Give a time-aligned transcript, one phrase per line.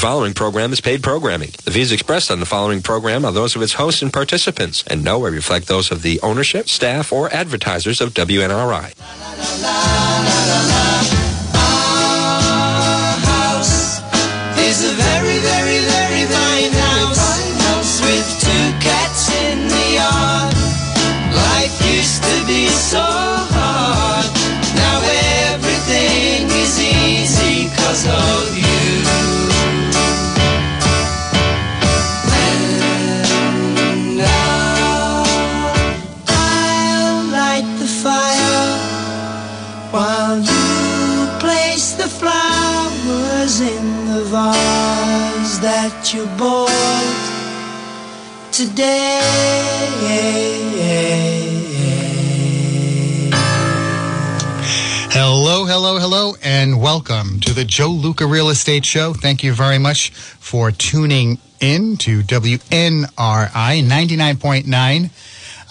[0.00, 1.50] following program is paid programming.
[1.64, 5.04] The views expressed on the following program are those of its hosts and participants, and
[5.04, 8.94] nowhere reflect those of the ownership, staff, or advertisers of WNRI.
[8.96, 10.69] is
[46.12, 46.68] you bought
[48.50, 49.20] today.
[55.12, 59.12] Hello, hello, hello, and welcome to the Joe Luca Real Estate Show.
[59.12, 65.10] Thank you very much for tuning in to WNRI 99.9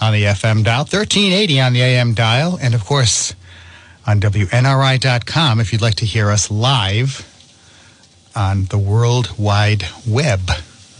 [0.00, 3.34] on the FM dial, 1380 on the AM dial, and of course
[4.06, 7.29] on WNRI.com if you'd like to hear us live
[8.34, 10.50] on the World Wide Web.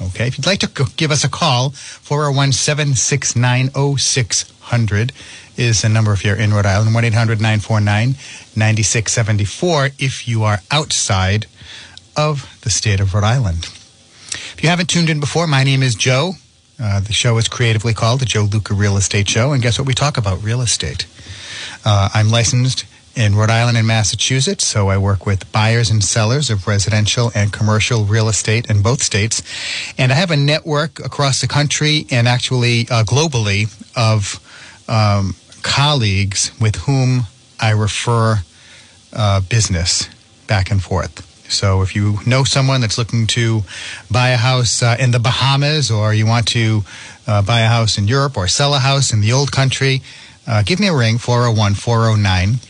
[0.03, 5.13] Okay, if you'd like to give us a call, 401 769 0600
[5.57, 8.15] is the number if you're in Rhode Island, 1 800 949
[8.57, 11.47] 9674 if you are outside
[12.17, 13.65] of the state of Rhode Island.
[14.55, 16.33] If you haven't tuned in before, my name is Joe.
[16.83, 19.87] Uh, the show is creatively called the Joe Luca Real Estate Show, and guess what?
[19.87, 21.07] We talk about real estate.
[21.85, 22.87] Uh, I'm licensed
[23.17, 27.53] in Rhode Island and Massachusetts, so I work with buyers and sellers of residential and
[27.53, 29.43] commercial real estate in both states.
[29.99, 34.39] And I have a network across the country and actually uh, globally of
[34.89, 37.25] um, colleagues with whom
[37.61, 38.43] I refer
[39.13, 40.09] uh, business
[40.47, 41.27] back and forth.
[41.51, 43.63] So if you know someone that's looking to
[44.11, 46.85] buy a house uh, in the Bahamas or you want to
[47.27, 50.01] uh, buy a house in Europe or sell a house in the old country,
[50.47, 52.61] uh, give me a ring, 401 409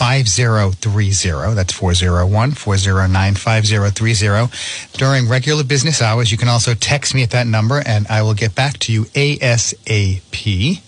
[0.00, 1.54] 5030.
[1.54, 4.96] That's 401 409 5030.
[4.96, 8.32] During regular business hours, you can also text me at that number and I will
[8.32, 10.80] get back to you ASAP.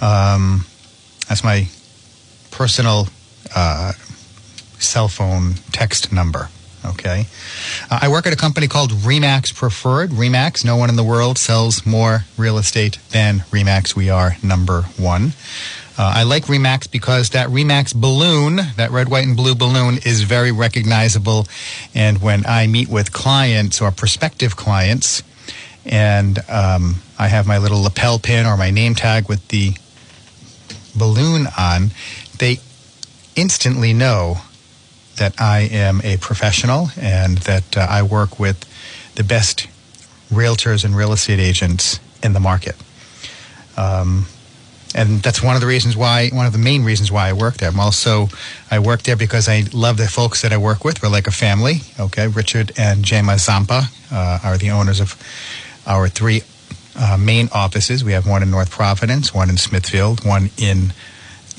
[0.00, 0.64] Um,
[1.28, 1.68] that's my
[2.50, 3.08] personal
[3.54, 3.92] uh,
[4.78, 6.48] cell phone text number.
[6.86, 7.26] Okay.
[7.90, 10.08] Uh, I work at a company called Remax Preferred.
[10.08, 13.94] Remax, no one in the world sells more real estate than Remax.
[13.94, 15.34] We are number one.
[15.98, 20.22] Uh, I like Remax because that Remax balloon, that red, white, and blue balloon, is
[20.22, 21.46] very recognizable.
[21.94, 25.22] And when I meet with clients or prospective clients,
[25.84, 29.74] and um, I have my little lapel pin or my name tag with the
[30.96, 31.90] balloon on,
[32.38, 32.58] they
[33.36, 34.38] instantly know
[35.16, 38.64] that I am a professional and that uh, I work with
[39.14, 39.68] the best
[40.30, 42.76] realtors and real estate agents in the market.
[43.76, 44.26] Um,
[44.94, 47.56] and that's one of the reasons why, one of the main reasons why I work
[47.58, 47.70] there.
[47.70, 48.28] I'm also,
[48.70, 51.02] I work there because I love the folks that I work with.
[51.02, 51.82] We're like a family.
[51.98, 52.28] Okay.
[52.28, 55.16] Richard and Jema Zampa uh, are the owners of
[55.86, 56.42] our three
[56.96, 58.04] uh, main offices.
[58.04, 60.92] We have one in North Providence, one in Smithfield, one in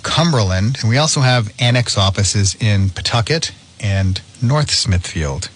[0.03, 5.49] Cumberland, and we also have annex offices in Pawtucket and North Smithfield.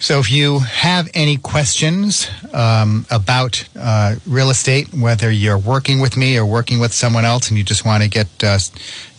[0.00, 6.16] So if you have any questions um, about uh, real estate, whether you're working with
[6.16, 8.58] me or working with someone else, and you just want to get, uh,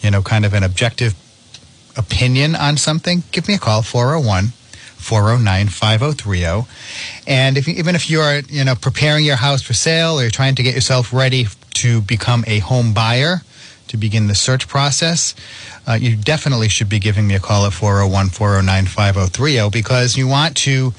[0.01, 1.15] you know, kind of an objective
[1.97, 4.53] opinion on something, give me a call 401
[4.95, 6.67] 409 5030.
[7.27, 10.55] And if even if you're, you know, preparing your house for sale or you're trying
[10.55, 13.41] to get yourself ready to become a home buyer,
[13.89, 15.35] to begin the search process,
[15.87, 20.27] uh, you definitely should be giving me a call at 401 409 5030 because you
[20.27, 20.93] want to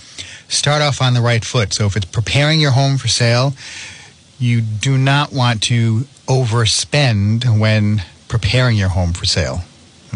[0.48, 1.72] start off on the right foot.
[1.72, 3.54] So if it's preparing your home for sale,
[4.38, 9.60] you do not want to overspend when preparing your home for sale.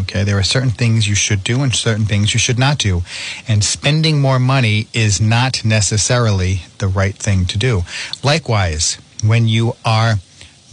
[0.01, 3.03] Okay, there are certain things you should do and certain things you should not do.
[3.47, 7.83] And spending more money is not necessarily the right thing to do.
[8.21, 10.15] Likewise, when you are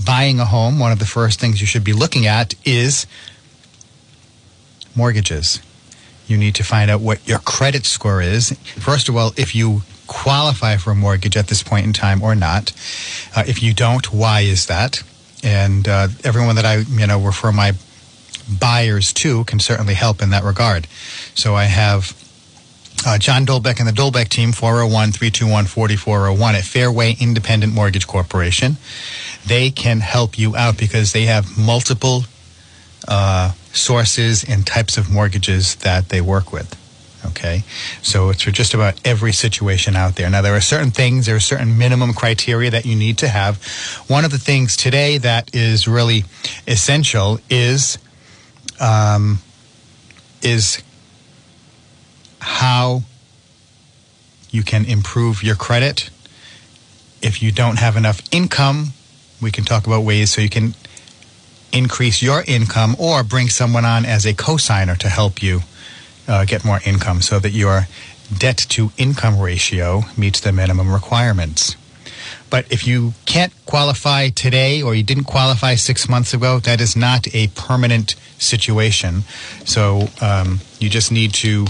[0.04, 3.06] buying a home, one of the first things you should be looking at is
[4.94, 5.60] mortgages.
[6.26, 8.52] You need to find out what your credit score is.
[8.76, 9.82] First of all, if you
[10.12, 12.72] qualify for a mortgage at this point in time or not.
[13.34, 15.02] Uh, if you don't, why is that?
[15.42, 17.72] And uh, everyone that I you know refer my
[18.60, 20.86] buyers to can certainly help in that regard.
[21.34, 22.14] So I have
[23.06, 28.76] uh, John Dolbeck and the Dolbeck team, 401 321 4401 at Fairway Independent Mortgage Corporation.
[29.46, 32.24] They can help you out because they have multiple
[33.08, 36.78] uh, sources and types of mortgages that they work with.
[37.24, 37.62] Okay,
[38.02, 40.28] so it's for just about every situation out there.
[40.28, 43.62] Now, there are certain things, there are certain minimum criteria that you need to have.
[44.08, 46.24] One of the things today that is really
[46.66, 47.96] essential is
[48.80, 49.38] um,
[50.42, 50.82] is
[52.62, 53.02] how
[54.52, 56.10] you can improve your credit.
[57.20, 58.92] If you don't have enough income,
[59.40, 60.74] we can talk about ways so you can
[61.72, 65.62] increase your income or bring someone on as a cosigner to help you
[66.28, 67.88] uh, get more income so that your
[68.38, 71.74] debt to income ratio meets the minimum requirements.
[72.48, 76.94] But if you can't qualify today or you didn't qualify six months ago, that is
[76.94, 79.24] not a permanent situation.
[79.64, 81.66] So um, you just need to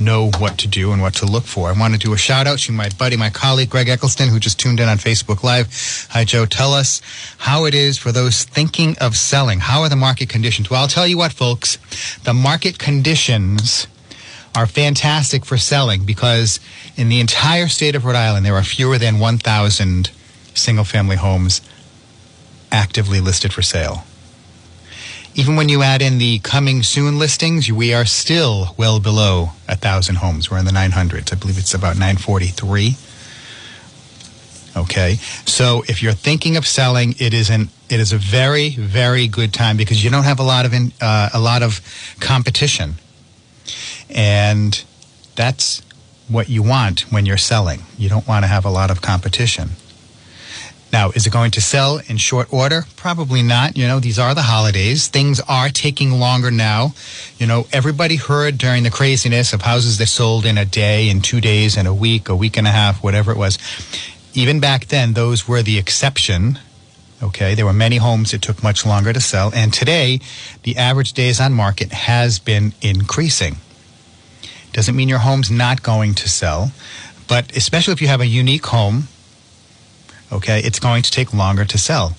[0.00, 1.68] know what to do and what to look for.
[1.68, 4.38] I want to do a shout out to my buddy, my colleague, Greg Eccleston, who
[4.38, 5.68] just tuned in on Facebook Live.
[6.10, 6.46] Hi, Joe.
[6.46, 7.00] Tell us
[7.38, 9.60] how it is for those thinking of selling.
[9.60, 10.70] How are the market conditions?
[10.70, 11.78] Well, I'll tell you what, folks.
[12.24, 13.86] The market conditions
[14.54, 16.58] are fantastic for selling because
[16.96, 20.10] in the entire state of Rhode Island, there are fewer than 1,000
[20.54, 21.60] single family homes
[22.72, 24.04] actively listed for sale.
[25.34, 29.76] Even when you add in the coming soon listings, we are still well below a
[29.76, 30.50] thousand homes.
[30.50, 31.32] We're in the 900s.
[31.32, 32.96] I believe it's about 943.
[34.76, 35.14] Okay,
[35.44, 39.52] so if you're thinking of selling, it is an it is a very very good
[39.52, 41.80] time because you don't have a lot of in, uh, a lot of
[42.20, 42.94] competition,
[44.08, 44.84] and
[45.34, 45.82] that's
[46.28, 47.82] what you want when you're selling.
[47.96, 49.70] You don't want to have a lot of competition.
[50.90, 52.86] Now, is it going to sell in short order?
[52.96, 53.76] Probably not.
[53.76, 55.08] You know, these are the holidays.
[55.08, 56.94] Things are taking longer now.
[57.38, 61.20] You know, everybody heard during the craziness of houses that sold in a day, in
[61.20, 63.58] two days, in a week, a week and a half, whatever it was.
[64.32, 66.58] Even back then, those were the exception.
[67.22, 69.52] Okay, there were many homes that took much longer to sell.
[69.54, 70.20] And today,
[70.62, 73.56] the average days on market has been increasing.
[74.72, 76.72] Doesn't mean your home's not going to sell,
[77.26, 79.08] but especially if you have a unique home,
[80.32, 82.16] okay, it's going to take longer to sell.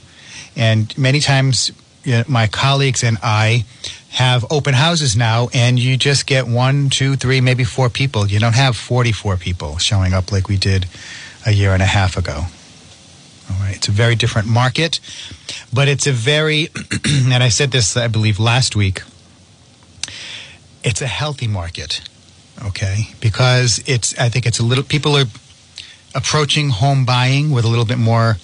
[0.56, 1.72] And many times,
[2.04, 3.66] you know, my colleagues and I
[4.10, 8.28] have open houses now, and you just get one, two, three, maybe four people.
[8.28, 10.88] You don't have 44 people showing up like we did
[11.46, 12.46] a year and a half ago.
[13.52, 15.00] All right, it's a very different market,
[15.74, 16.70] but it's a very,
[17.06, 19.02] and I said this, I believe, last week,
[20.84, 22.02] it's a healthy market,
[22.66, 23.10] okay?
[23.20, 25.26] Because it's, I think it's a little, people are
[26.16, 28.38] approaching home buying with a little bit more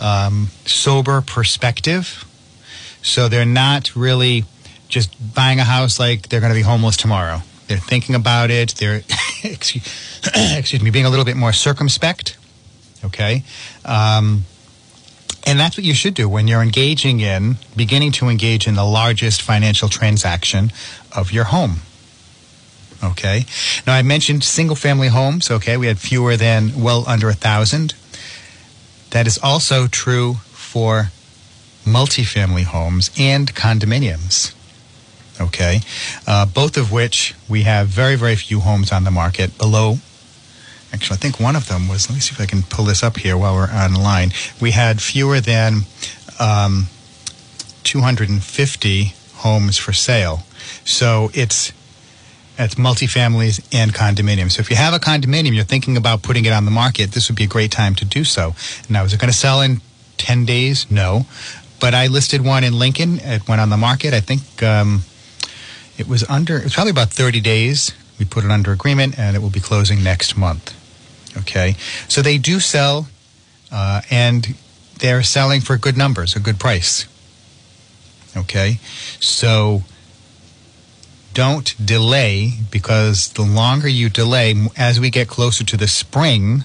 [0.00, 2.24] um, sober perspective.
[3.02, 4.44] So they're not really
[4.88, 7.42] just buying a house like they're going to be homeless tomorrow.
[7.68, 8.74] They're thinking about it.
[8.76, 9.02] They're,
[9.44, 12.36] excuse, me, being a little bit more circumspect.
[13.04, 13.44] Okay.
[13.84, 14.44] Um,
[15.46, 18.84] and that's what you should do when you're engaging in, beginning to engage in the
[18.84, 20.72] largest financial transaction
[21.14, 21.82] of your home.
[23.02, 23.44] Okay.
[23.86, 25.50] Now I mentioned single family homes.
[25.50, 25.76] Okay.
[25.76, 27.94] We had fewer than well under a thousand.
[29.10, 31.10] That is also true for
[31.84, 34.54] multifamily homes and condominiums.
[35.40, 35.80] Okay.
[36.26, 39.98] Uh, both of which we have very, very few homes on the market below.
[40.92, 43.02] Actually, I think one of them was, let me see if I can pull this
[43.02, 44.30] up here while we're online.
[44.60, 45.82] We had fewer than
[46.40, 46.86] um,
[47.82, 50.42] 250 homes for sale.
[50.84, 51.72] So it's
[52.58, 54.52] it's multifamilies and condominiums.
[54.52, 57.28] So if you have a condominium, you're thinking about putting it on the market, this
[57.28, 58.54] would be a great time to do so.
[58.88, 59.80] Now, is it going to sell in
[60.16, 60.90] 10 days?
[60.90, 61.26] No.
[61.80, 63.18] But I listed one in Lincoln.
[63.20, 64.14] It went on the market.
[64.14, 65.02] I think um,
[65.98, 67.92] it was under, it was probably about 30 days.
[68.18, 70.74] We put it under agreement and it will be closing next month.
[71.36, 71.76] Okay.
[72.08, 73.08] So they do sell
[73.70, 74.54] uh, and
[74.98, 77.06] they're selling for good numbers, a good price.
[78.34, 78.78] Okay.
[79.20, 79.82] So
[81.36, 86.64] don't delay because the longer you delay, as we get closer to the spring,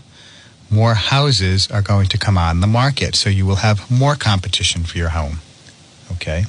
[0.69, 3.13] more houses are going to come on the market.
[3.13, 5.39] So you will have more competition for your home.
[6.13, 6.45] Okay.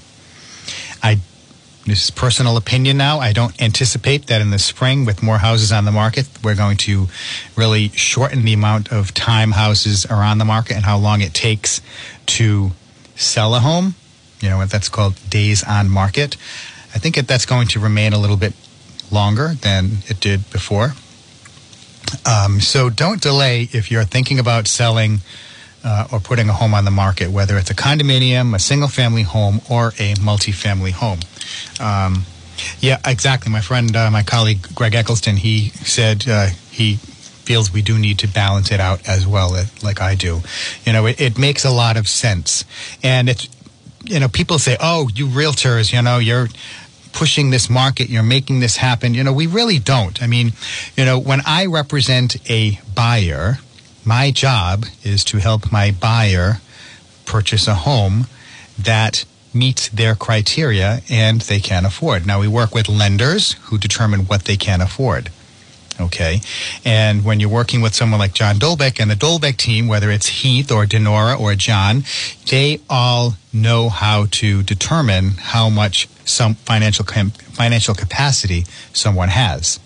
[1.03, 1.19] I
[1.85, 3.19] this is personal opinion now.
[3.19, 6.77] I don't anticipate that in the spring, with more houses on the market, we're going
[6.77, 7.09] to
[7.57, 11.35] really shorten the amount of time houses are on the market and how long it
[11.35, 11.83] takes
[12.27, 12.71] to
[13.17, 13.97] sell a home.
[14.41, 16.37] You know what that's called days on market.
[16.95, 18.55] I think that's going to remain a little bit
[19.11, 20.95] longer than it did before.
[22.27, 25.21] Um, so don't delay if you're thinking about selling
[25.85, 29.23] uh, or putting a home on the market, whether it's a condominium, a single family
[29.23, 31.21] home, or a multifamily home.
[31.81, 32.25] Um,
[32.81, 33.51] yeah, exactly.
[33.51, 38.19] My friend, uh, my colleague Greg Eccleston, he said uh, he feels we do need
[38.21, 40.43] to balance it out as well, uh, like I do.
[40.85, 42.65] You know, it, it makes a lot of sense.
[43.03, 43.49] And it's,
[44.05, 46.49] you know, people say, oh, you realtors, you know, you're
[47.13, 49.15] pushing this market, you're making this happen.
[49.15, 50.23] You know, we really don't.
[50.23, 50.53] I mean,
[50.97, 53.59] you know, when I represent a buyer,
[54.05, 56.61] my job is to help my buyer
[57.25, 58.27] purchase a home
[58.79, 62.27] that meets their criteria and they can afford.
[62.27, 65.31] Now, we work with lenders who determine what they can afford.
[66.01, 66.41] Okay.
[66.85, 70.27] And when you're working with someone like John Dolbeck and the Dolbeck team, whether it's
[70.27, 72.05] Heath or Denora or John,
[72.51, 79.81] they all know how to determine how much some financial financial capacity someone has.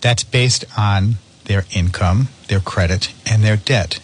[0.00, 4.00] That's based on their income, their credit, and their debt.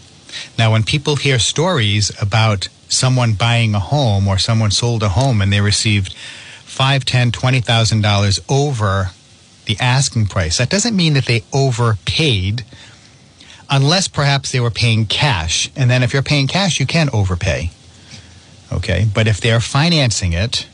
[0.59, 5.41] Now, when people hear stories about someone buying a home or someone sold a home
[5.41, 6.15] and they received
[6.65, 9.11] five, ten, twenty thousand dollars over
[9.69, 12.65] the asking price, that doesn't mean that they overpaid,
[13.71, 15.71] unless perhaps they were paying cash.
[15.77, 17.71] And then if you're paying cash, you can overpay.
[18.73, 20.67] Okay, but if they're financing it,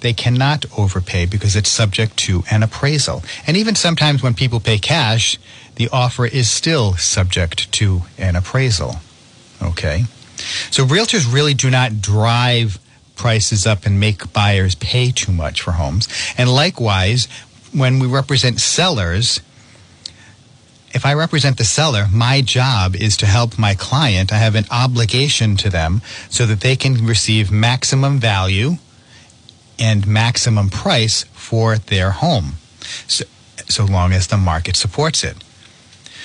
[0.00, 3.22] they cannot overpay because it's subject to an appraisal.
[3.46, 5.38] And even sometimes when people pay cash,
[5.76, 8.96] the offer is still subject to an appraisal.
[9.62, 10.04] Okay?
[10.70, 12.78] So realtors really do not drive
[13.16, 16.08] prices up and make buyers pay too much for homes.
[16.38, 17.26] And likewise,
[17.72, 19.40] when we represent sellers,
[20.94, 24.32] if I represent the seller, my job is to help my client.
[24.32, 28.76] I have an obligation to them so that they can receive maximum value
[29.78, 32.54] and maximum price for their home,
[33.06, 33.24] so,
[33.68, 35.36] so long as the market supports it.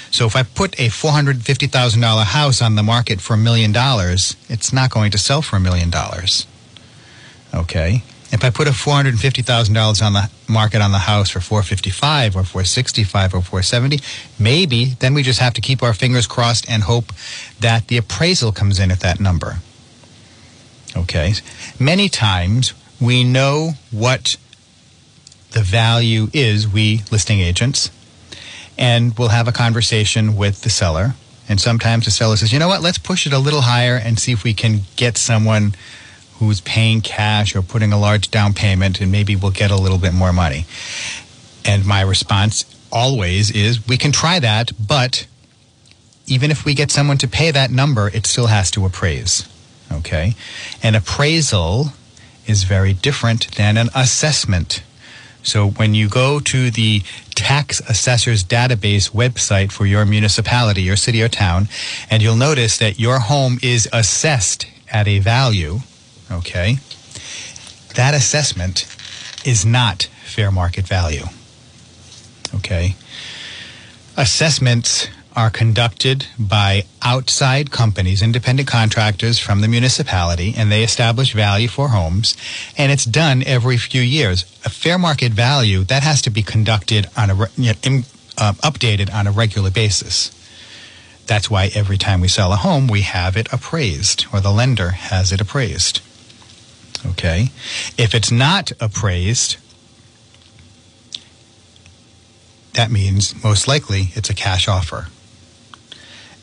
[0.09, 4.73] So if I put a $450,000 house on the market for a million dollars, it's
[4.73, 6.45] not going to sell for a million dollars.
[7.53, 8.03] Okay?
[8.31, 13.33] If I put a $450,000 on the market on the house for 455 or 465
[13.33, 13.99] or 470,
[14.39, 17.11] maybe then we just have to keep our fingers crossed and hope
[17.59, 19.57] that the appraisal comes in at that number.
[20.95, 21.33] Okay?
[21.77, 24.37] Many times we know what
[25.51, 27.91] the value is, we listing agents,
[28.77, 31.15] and we'll have a conversation with the seller.
[31.49, 34.17] And sometimes the seller says, you know what, let's push it a little higher and
[34.17, 35.75] see if we can get someone
[36.41, 39.99] who's paying cash or putting a large down payment, and maybe we'll get a little
[39.99, 40.65] bit more money.
[41.63, 45.27] And my response always is, we can try that, but
[46.25, 49.47] even if we get someone to pay that number, it still has to appraise.
[49.91, 50.33] Okay?
[50.81, 51.93] An appraisal
[52.47, 54.81] is very different than an assessment.
[55.43, 57.03] So when you go to the
[57.35, 61.67] tax assessor's database website for your municipality, your city or town,
[62.09, 65.79] and you'll notice that your home is assessed at a value,
[66.31, 66.77] okay?
[67.95, 68.85] That assessment
[69.45, 71.25] is not fair market value.
[72.55, 72.95] Okay?
[74.17, 81.67] Assessments are conducted by outside companies, independent contractors from the municipality, and they establish value
[81.67, 82.35] for homes.
[82.77, 84.43] And it's done every few years.
[84.65, 88.01] A fair market value that has to be conducted on a you know,
[88.37, 90.37] uh, updated on a regular basis.
[91.27, 94.89] That's why every time we sell a home, we have it appraised, or the lender
[94.89, 96.01] has it appraised.
[97.05, 97.49] Okay,
[97.97, 99.57] if it's not appraised,
[102.73, 105.07] that means most likely it's a cash offer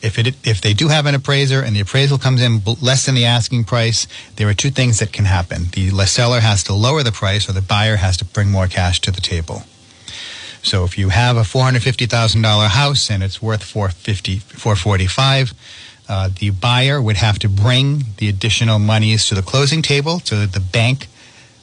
[0.01, 3.15] if it if they do have an appraiser and the appraisal comes in less than
[3.15, 5.65] the asking price, there are two things that can happen.
[5.73, 9.01] The seller has to lower the price, or the buyer has to bring more cash
[9.01, 9.63] to the table.
[10.61, 14.39] So if you have a four hundred fifty thousand dollar house and it's worth 450,
[14.39, 15.53] 445,
[16.09, 20.39] uh, the buyer would have to bring the additional monies to the closing table, so
[20.39, 21.07] that the bank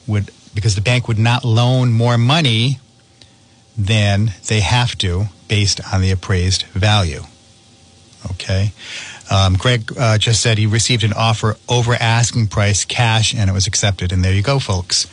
[0.07, 2.79] would because the bank would not loan more money
[3.77, 7.23] than they have to based on the appraised value.
[8.33, 8.73] Okay.
[9.31, 13.53] Um, Greg uh, just said he received an offer over asking price cash and it
[13.53, 14.13] was accepted.
[14.13, 15.07] And there you go, folks.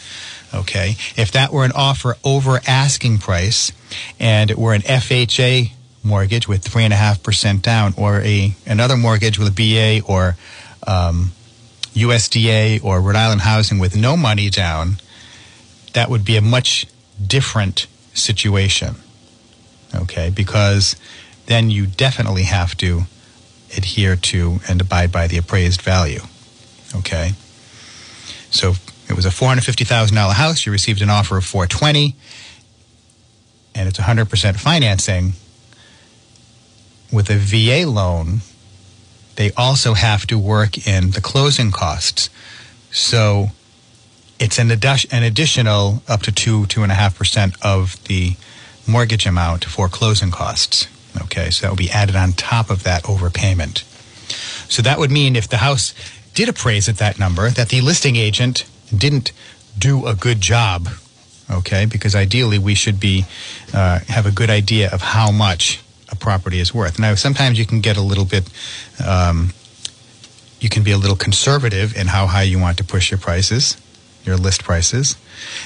[0.54, 0.96] Okay.
[1.18, 3.72] If that were an offer over asking price
[4.20, 5.72] and it were an FHA
[6.04, 10.36] mortgage with 3.5% down or a another mortgage with a VA or
[10.86, 11.32] um,
[11.94, 14.98] USDA or Rhode Island Housing with no money down,
[15.94, 16.86] that would be a much
[17.26, 18.96] different situation.
[19.96, 20.30] Okay.
[20.30, 20.96] Because
[21.46, 23.04] then you definitely have to
[23.76, 26.22] adhere to and abide by the appraised value.
[26.96, 27.34] Okay?
[28.50, 28.74] So
[29.10, 30.66] it was a $450,000 house.
[30.66, 32.16] You received an offer of 420
[33.76, 35.34] and it's 100% financing.
[37.14, 38.42] With a VA loan,
[39.36, 42.32] they also have to work in the closing costs.
[42.92, 43.52] So
[44.40, 48.36] it's an, an additional up to two, two and a half percent of the
[48.88, 50.88] mortgage amount for closing costs.
[51.26, 53.84] Okay, so that would be added on top of that overpayment.
[54.72, 55.94] So that would mean if the house
[56.34, 58.66] did appraise at that number, that the listing agent
[58.96, 59.32] didn't
[59.78, 60.90] do a good job.
[61.52, 63.26] Okay, because ideally we should be
[63.72, 67.00] uh, have a good idea of how much a property is worth.
[67.00, 68.50] Now, sometimes you can get a little bit.
[69.06, 69.54] Um,
[70.60, 73.76] you can be a little conservative in how high you want to push your prices,
[74.24, 75.18] your list prices.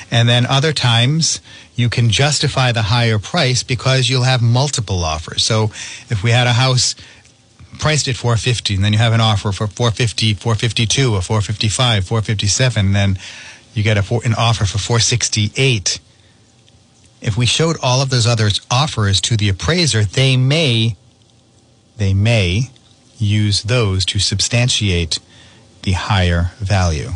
[0.10, 1.40] And then other times
[1.76, 5.44] you can justify the higher price because you'll have multiple offers.
[5.44, 5.66] So
[6.10, 6.96] if we had a house
[7.78, 12.94] priced at 450 and then you have an offer for 450, 452 or 455, 457,
[12.94, 13.20] then
[13.76, 16.00] you get a an offer for 468.
[17.22, 20.96] If we showed all of those other offers to the appraiser, they may
[21.98, 22.70] they may
[23.18, 25.20] use those to substantiate
[25.82, 27.12] the higher value.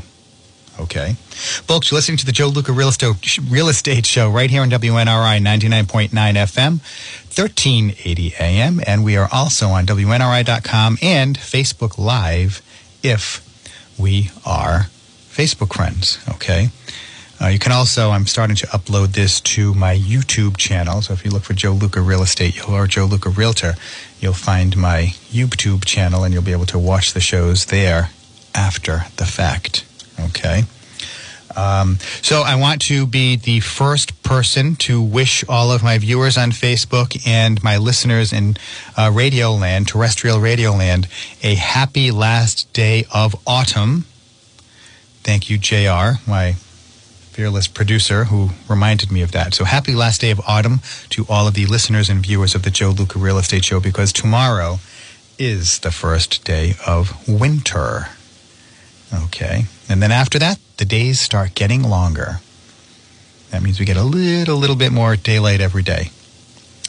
[0.79, 1.13] Okay.
[1.29, 4.71] Folks, you're listening to the Joe Luca Real Estate, Real Estate Show right here on
[4.71, 12.61] WNRI 99.9 FM, 1380 AM, and we are also on WNRI.com and Facebook Live
[13.03, 13.47] if
[13.99, 14.87] we are
[15.29, 16.17] Facebook friends.
[16.29, 16.69] Okay.
[17.41, 21.01] Uh, you can also, I'm starting to upload this to my YouTube channel.
[21.01, 23.73] So if you look for Joe Luca Real Estate or Joe Luca Realtor,
[24.19, 28.11] you'll find my YouTube channel and you'll be able to watch the shows there
[28.53, 29.85] after the fact.
[30.19, 30.65] Okay.
[31.55, 36.37] Um, so I want to be the first person to wish all of my viewers
[36.37, 38.55] on Facebook and my listeners in
[38.95, 41.07] uh, Radio Land, terrestrial Radio Land,
[41.41, 44.05] a happy last day of autumn.
[45.23, 46.55] Thank you, JR, my
[47.31, 49.53] fearless producer who reminded me of that.
[49.53, 52.69] So happy last day of autumn to all of the listeners and viewers of the
[52.69, 54.79] Joe Luca Real Estate Show because tomorrow
[55.39, 58.09] is the first day of winter.
[59.13, 59.63] Okay.
[59.89, 62.41] And then after that, the days start getting longer.
[63.51, 66.11] That means we get a little, little bit more daylight every day.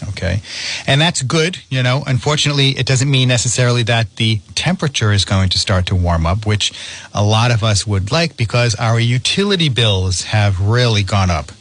[0.08, 0.42] Okay.
[0.86, 1.58] And that's good.
[1.68, 5.94] You know, unfortunately, it doesn't mean necessarily that the temperature is going to start to
[5.94, 6.72] warm up, which
[7.14, 11.52] a lot of us would like because our utility bills have really gone up.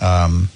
[0.00, 0.48] Um,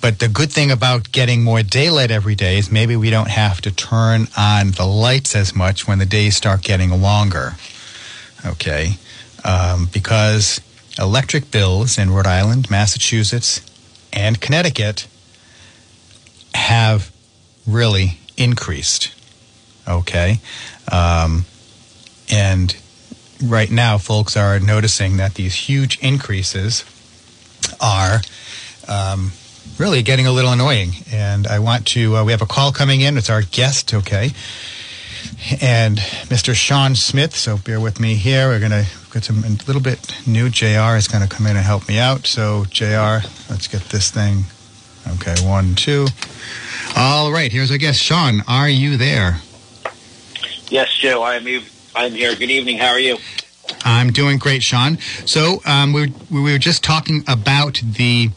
[0.00, 3.60] but the good thing about getting more daylight every day is maybe we don't have
[3.62, 7.54] to turn on the lights as much when the days start getting longer.
[8.44, 8.98] Okay.
[9.44, 10.60] Um, because
[10.98, 13.60] electric bills in Rhode Island, Massachusetts,
[14.12, 15.06] and Connecticut
[16.54, 17.12] have
[17.66, 19.12] really increased.
[19.86, 20.40] Okay.
[20.90, 21.44] Um,
[22.30, 22.76] and
[23.42, 26.84] right now, folks are noticing that these huge increases
[27.80, 28.20] are
[28.88, 29.32] um,
[29.78, 30.92] really getting a little annoying.
[31.12, 33.16] And I want to, uh, we have a call coming in.
[33.16, 34.30] It's our guest, okay?
[35.60, 36.54] And Mr.
[36.54, 38.48] Sean Smith, so bear with me here.
[38.48, 40.48] We're going to get some a little bit new.
[40.48, 42.26] JR is going to come in and help me out.
[42.26, 44.44] So, JR, let's get this thing.
[45.14, 46.06] Okay, one, two.
[46.96, 48.00] All right, here's our guest.
[48.00, 49.40] Sean, are you there?
[50.68, 51.62] Yes, Joe, I am.
[51.94, 52.34] I'm here.
[52.34, 52.78] Good evening.
[52.78, 53.18] How are you?
[53.84, 54.98] I'm doing great, Sean.
[55.26, 58.30] So um, we, were, we were just talking about the,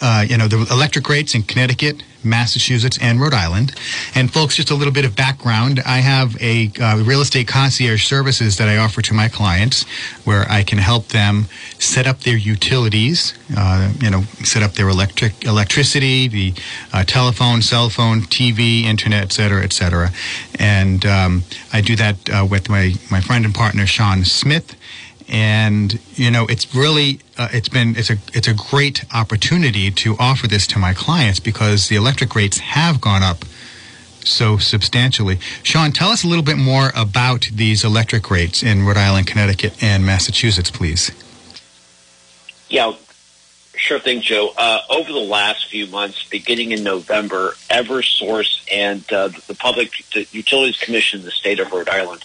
[0.00, 3.74] uh, you know, the electric rates in Connecticut, Massachusetts, and Rhode Island.
[4.14, 5.80] And folks, just a little bit of background.
[5.84, 9.84] I have a uh, real estate concierge services that I offer to my clients,
[10.24, 11.46] where I can help them
[11.78, 16.54] set up their utilities, uh, you know, set up their electric electricity, the
[16.92, 20.10] uh, telephone, cell phone, TV, internet, et cetera, et cetera.
[20.58, 24.76] And um, I do that uh, with my my friend and partner Sean Smith
[25.32, 30.14] and you know it's really uh, it's been it's a it's a great opportunity to
[30.18, 33.44] offer this to my clients because the electric rates have gone up
[34.24, 35.40] so substantially.
[35.64, 39.82] Sean, tell us a little bit more about these electric rates in Rhode Island, Connecticut,
[39.82, 41.10] and Massachusetts, please.
[42.68, 42.92] Yeah,
[43.74, 44.52] sure thing, Joe.
[44.56, 49.90] Uh, over the last few months, beginning in November, Eversource and uh, the Public
[50.32, 52.24] Utilities Commission in the state of Rhode Island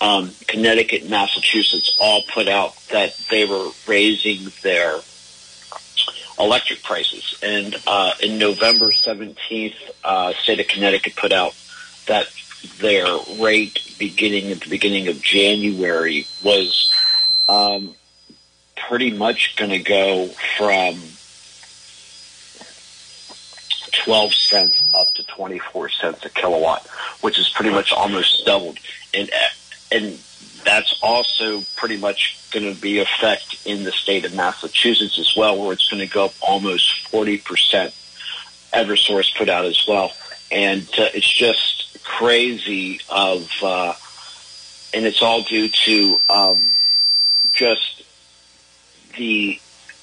[0.00, 5.00] um, Connecticut and Massachusetts all put out that they were raising their
[6.38, 7.38] electric prices.
[7.42, 11.54] And uh, in November 17th, uh, state of Connecticut put out
[12.06, 12.26] that
[12.78, 13.06] their
[13.38, 16.92] rate beginning at the beginning of January was
[17.48, 17.94] um,
[18.88, 20.94] pretty much going to go from
[24.04, 26.86] 12 cents up to 24 cents a kilowatt,
[27.20, 28.78] which is pretty much almost doubled.
[29.12, 29.30] And
[29.94, 30.18] and
[30.64, 35.56] that's also pretty much going to be effect in the state of Massachusetts as well,
[35.56, 37.92] where it's going to go up almost 40%.
[38.72, 40.12] Eversource put out as well.
[40.50, 43.94] And uh, it's just crazy of, uh,
[44.94, 46.64] and it's all due to um,
[47.52, 48.02] just
[49.16, 49.60] the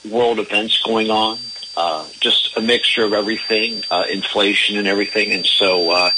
[0.10, 1.38] world events going on,
[1.76, 5.32] uh, just a mixture of everything, uh, inflation and everything.
[5.34, 6.11] And so, uh,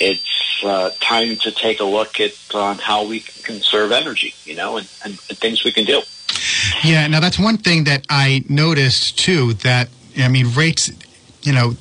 [0.00, 4.54] it's uh, time to take a look at on how we can conserve energy, you
[4.54, 6.02] know, and, and, and things we can do.
[6.82, 9.54] Yeah, now that's one thing that I noticed too.
[9.54, 10.90] That I mean, rates.
[11.42, 11.76] You know,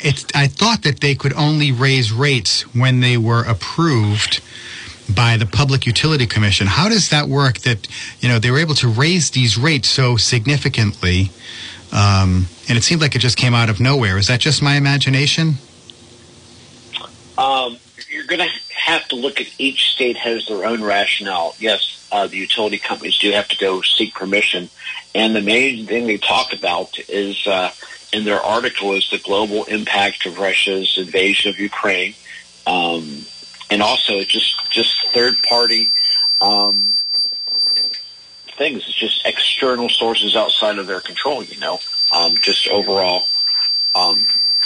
[0.00, 0.26] it's.
[0.34, 4.40] I thought that they could only raise rates when they were approved
[5.14, 6.66] by the Public Utility Commission.
[6.66, 7.58] How does that work?
[7.58, 7.86] That
[8.20, 11.30] you know they were able to raise these rates so significantly,
[11.92, 14.18] um, and it seemed like it just came out of nowhere.
[14.18, 15.54] Is that just my imagination?
[17.42, 17.76] Um,
[18.08, 21.56] you're going to have to look at each state has their own rationale.
[21.58, 24.70] Yes, uh, the utility companies do have to go seek permission,
[25.12, 27.72] and the main thing they talk about is uh,
[28.12, 32.14] in their article is the global impact of Russia's invasion of Ukraine,
[32.64, 33.22] um,
[33.70, 35.90] and also just just third party
[36.40, 36.94] um,
[38.56, 38.84] things.
[38.86, 41.42] It's just external sources outside of their control.
[41.42, 41.80] You know,
[42.12, 43.26] um, just overall.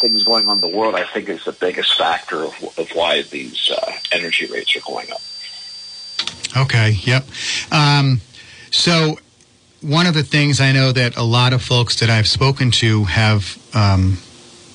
[0.01, 3.23] Things going on in the world, I think, is the biggest factor of, of why
[3.23, 5.21] these uh, energy rates are going up.
[6.57, 6.91] Okay.
[7.03, 7.25] Yep.
[7.73, 8.21] Um,
[8.71, 9.19] so
[9.81, 13.05] one of the things I know that a lot of folks that I've spoken to
[13.05, 14.19] have um,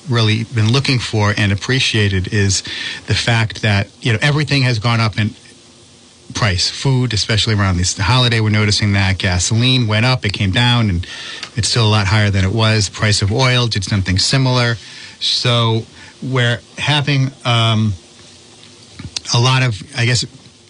[0.08, 2.62] really been looking for and appreciated is
[3.06, 5.30] the fact that you know everything has gone up in
[6.34, 6.70] price.
[6.70, 11.06] Food, especially around this holiday, we're noticing that gasoline went up, it came down, and
[11.56, 12.88] it's still a lot higher than it was.
[12.88, 14.76] Price of oil did something similar.
[15.22, 15.82] So
[16.22, 17.94] we're having um,
[19.34, 20.24] a lot of, I guess,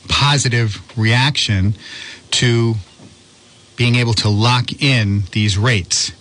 [0.08, 1.74] positive reaction
[2.32, 2.74] to
[3.76, 6.12] being able to lock in these rates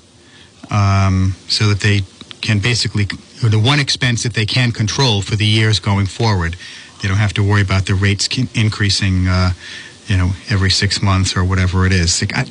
[0.69, 2.01] um, so that they
[2.41, 3.05] can basically,
[3.43, 6.55] the one expense that they can control for the years going forward.
[7.01, 9.51] They don't have to worry about the rates increasing, uh,
[10.07, 12.23] you know, every six months or whatever it is.
[12.33, 12.45] I,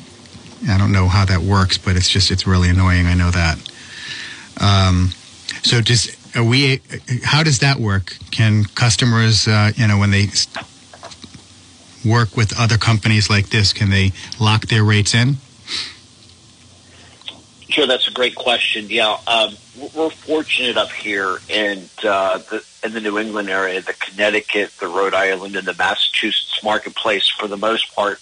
[0.69, 3.07] I don't know how that works, but it's just, it's really annoying.
[3.07, 3.57] I know that.
[4.59, 5.11] Um,
[5.63, 6.81] so does are we?
[7.23, 8.17] How does that work?
[8.31, 10.27] Can customers, uh, you know, when they
[12.05, 15.37] work with other companies like this, can they lock their rates in?
[17.69, 18.87] Sure, that's a great question.
[18.89, 19.55] Yeah, um,
[19.95, 24.87] we're fortunate up here in uh, the in the New England area, the Connecticut, the
[24.87, 28.19] Rhode Island, and the Massachusetts marketplace, for the most part,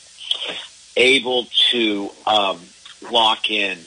[0.96, 2.60] able to um,
[3.12, 3.80] lock in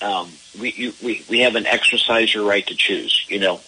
[0.00, 3.26] um, we, you, we we have an exercise your right to choose.
[3.28, 3.60] You know,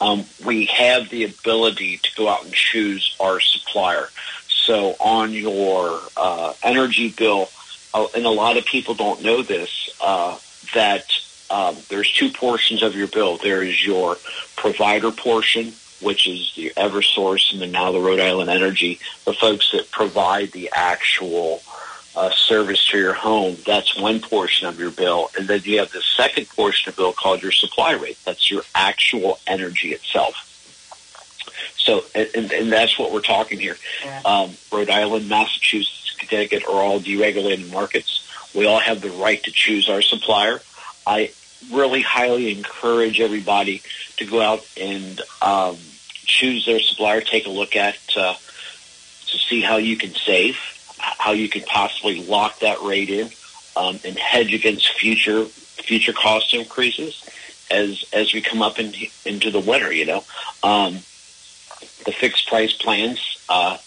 [0.00, 4.08] um, we have the ability to go out and choose our supplier.
[4.48, 7.48] So on your uh, energy bill,
[7.92, 10.38] uh, and a lot of people don't know this, uh,
[10.74, 11.06] that
[11.50, 13.36] um, there's two portions of your bill.
[13.36, 14.16] There is your
[14.56, 19.72] provider portion, which is the Eversource and then now the Rhode Island Energy, the folks
[19.72, 21.62] that provide the actual
[22.16, 25.30] uh, service to your home, that's one portion of your bill.
[25.38, 28.18] And then you have the second portion of the bill called your supply rate.
[28.24, 30.46] That's your actual energy itself.
[31.76, 33.76] So, and, and that's what we're talking here.
[34.24, 38.28] Um, Rhode Island, Massachusetts, Connecticut are all deregulated markets.
[38.54, 40.60] We all have the right to choose our supplier.
[41.06, 41.32] I
[41.72, 43.82] really highly encourage everybody
[44.16, 45.76] to go out and um,
[46.24, 50.58] choose their supplier, take a look at uh, to see how you can save
[51.00, 53.30] how you could possibly lock that rate in
[53.76, 57.28] um, and hedge against future future cost increases
[57.70, 58.92] as as we come up in,
[59.24, 59.92] into the winter.
[59.92, 60.24] You know,
[60.62, 60.94] um,
[62.04, 63.78] the fixed price plans uh,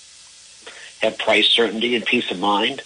[1.02, 2.82] have price certainty and peace of mind.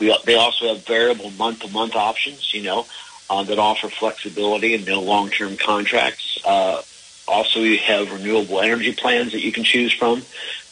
[0.00, 2.52] We, they also have variable month to month options.
[2.54, 2.86] You know,
[3.28, 6.38] uh, that offer flexibility and no long term contracts.
[6.44, 6.82] Uh,
[7.28, 10.22] also, you have renewable energy plans that you can choose from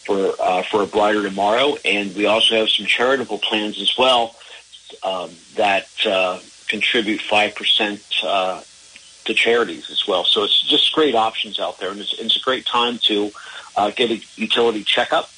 [0.04, 4.36] for uh, for a brighter tomorrow, and we also have some charitable plans as well
[5.02, 6.38] um, that uh,
[6.68, 8.62] contribute five percent uh,
[9.24, 10.24] to charities as well.
[10.24, 13.30] So it's just great options out there, and it's, it's a great time to
[13.76, 15.30] uh, get a utility checkup,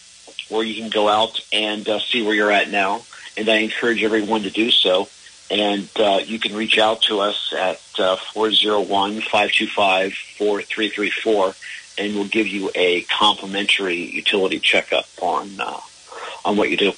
[0.49, 3.03] where you can go out and uh, see where you're at now.
[3.37, 5.09] And I encourage everyone to do so.
[5.49, 11.55] And uh, you can reach out to us at 401 525 4334
[11.99, 15.81] and we'll give you a complimentary utility checkup on uh,
[16.45, 16.93] on what you do.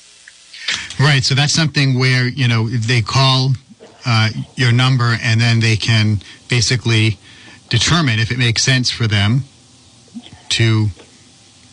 [1.00, 1.24] Right.
[1.24, 3.52] So that's something where you know they call
[4.06, 7.18] uh, your number and then they can basically
[7.68, 9.44] determine if it makes sense for them
[10.50, 10.88] to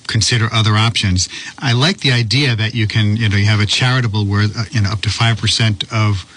[0.07, 1.29] consider other options.
[1.57, 4.65] I like the idea that you can you know you have a charitable where uh,
[4.71, 6.31] you know up to five percent of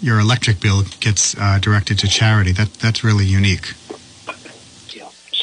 [0.00, 2.52] your electric bill gets uh, directed to charity.
[2.52, 3.74] That that's really unique.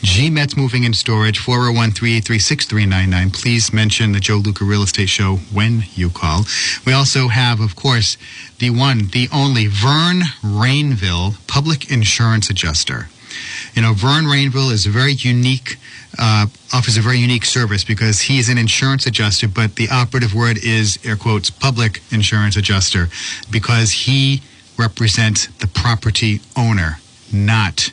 [0.02, 3.30] G Metz Moving and Storage, 401 383 6399.
[3.30, 6.44] Please mention the Joe Luca Real Estate Show when you call.
[6.84, 8.16] We also have, of course,
[8.58, 13.08] the one, the only Vern Rainville Public Insurance Adjuster.
[13.74, 15.76] You know, Vern Rainville is a very unique,
[16.18, 20.34] uh, offers a very unique service because he is an insurance adjuster, but the operative
[20.34, 23.08] word is, air quotes, public insurance adjuster
[23.50, 24.42] because he
[24.78, 26.98] represents the property owner,
[27.32, 27.92] not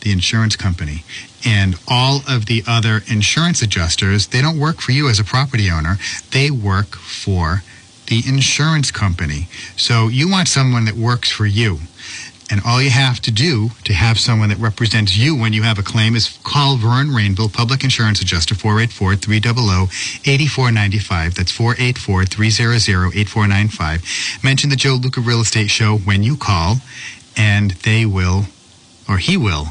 [0.00, 1.04] the insurance company.
[1.44, 5.70] And all of the other insurance adjusters, they don't work for you as a property
[5.70, 5.96] owner.
[6.32, 7.62] They work for
[8.06, 9.48] the insurance company.
[9.76, 11.80] So you want someone that works for you.
[12.50, 15.78] And all you have to do to have someone that represents you when you have
[15.78, 21.34] a claim is call Vern Rainville, Public Insurance Adjuster, 484-300-8495.
[21.34, 24.44] That's 484-300-8495.
[24.44, 26.78] Mention the Joe Luca Real Estate Show when you call,
[27.36, 28.46] and they will,
[29.08, 29.68] or he will,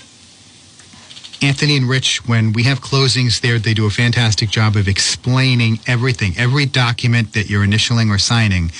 [1.42, 5.80] Anthony and Rich, when we have closings there, they do a fantastic job of explaining
[5.86, 6.34] everything.
[6.36, 8.70] Every document that you're initialing or signing,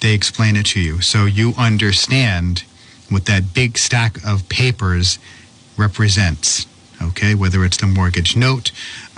[0.00, 1.02] they explain it to you.
[1.02, 2.64] So you understand
[3.10, 5.18] what that big stack of papers
[5.76, 6.66] represents.
[7.02, 8.70] Okay, whether it's the mortgage note,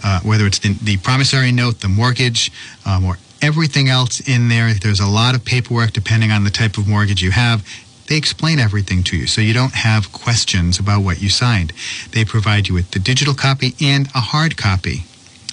[0.02, 2.50] uh, whether it's the, the, promissory note, the mortgage,
[2.84, 4.72] um, or everything else in there.
[4.74, 7.64] There's a lot of paperwork depending on the type of mortgage you have.
[8.08, 11.72] They explain everything to you so you don't have questions about what you signed.
[12.12, 15.04] They provide you with the digital copy and a hard copy.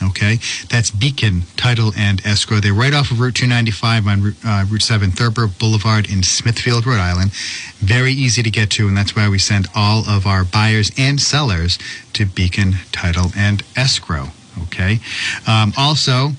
[0.02, 0.40] Okay,
[0.70, 2.60] that's Beacon Title and Escrow.
[2.60, 7.00] They're right off of Route 295 on uh, Route 7 Thurber Boulevard in Smithfield, Rhode
[7.00, 7.32] Island.
[7.78, 11.22] Very easy to get to, and that's why we send all of our buyers and
[11.22, 11.78] sellers
[12.14, 14.30] to Beacon Title and Escrow.
[14.64, 15.00] Okay,
[15.48, 16.32] um, also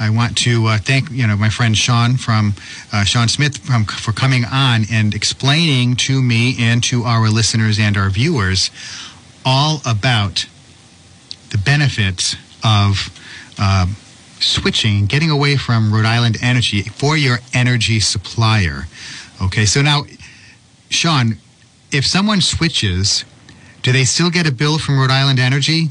[0.00, 2.54] I want to uh, thank you know my friend Sean from
[2.92, 7.78] uh, Sean Smith from, for coming on and explaining to me and to our listeners
[7.78, 8.70] and our viewers
[9.44, 10.46] all about
[11.50, 13.08] the benefits of
[13.58, 13.86] uh,
[14.40, 18.84] switching, getting away from Rhode Island Energy for your energy supplier.
[19.42, 20.04] Okay, so now,
[20.90, 21.38] Sean,
[21.90, 23.24] if someone switches,
[23.82, 25.88] do they still get a bill from Rhode Island Energy?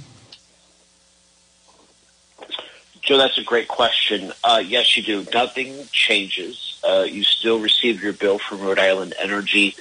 [3.07, 4.33] Joe, that's a great question.
[4.43, 5.25] Uh, yes, you do.
[5.33, 6.77] Nothing changes.
[6.85, 9.75] Uh, you still receive your bill from Rhode Island Energy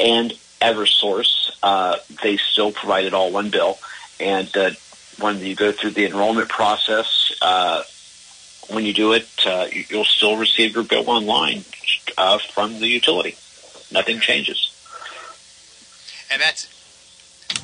[0.00, 1.52] and Eversource.
[1.62, 3.78] Uh, they still provide it all one bill.
[4.18, 4.70] And uh,
[5.20, 7.84] when you go through the enrollment process, uh,
[8.70, 13.36] when you do it, uh, you'll still receive your bill online from the utility.
[13.92, 14.72] Nothing changes.
[16.28, 16.73] And that's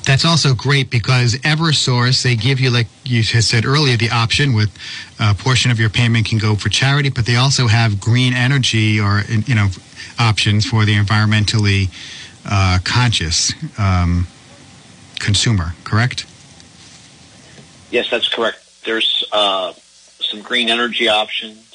[0.03, 4.53] that's also great because Eversource, they give you, like you had said earlier, the option
[4.53, 4.75] with
[5.19, 8.99] a portion of your payment can go for charity, but they also have green energy
[8.99, 9.69] or, you know,
[10.19, 11.89] options for the environmentally
[12.45, 14.27] uh, conscious um,
[15.19, 16.25] consumer, correct?
[17.91, 18.57] Yes, that's correct.
[18.83, 19.73] There's uh,
[20.19, 21.67] some green energy options.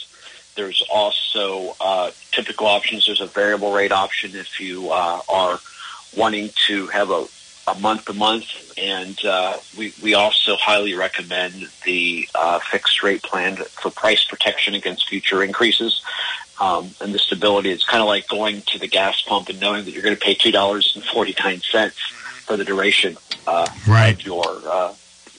[0.56, 3.06] There's also uh, typical options.
[3.06, 5.60] There's a variable rate option if you uh, are
[6.16, 7.26] wanting to have a
[7.74, 8.46] month to month,
[8.78, 14.74] and uh, we we also highly recommend the uh, fixed rate plan for price protection
[14.74, 16.02] against future increases.
[16.58, 19.84] Um, and the stability, it's kind of like going to the gas pump and knowing
[19.84, 21.98] that you're going to pay two dollars and forty nine cents
[22.46, 24.14] for the duration uh, Right.
[24.14, 24.92] of your uh,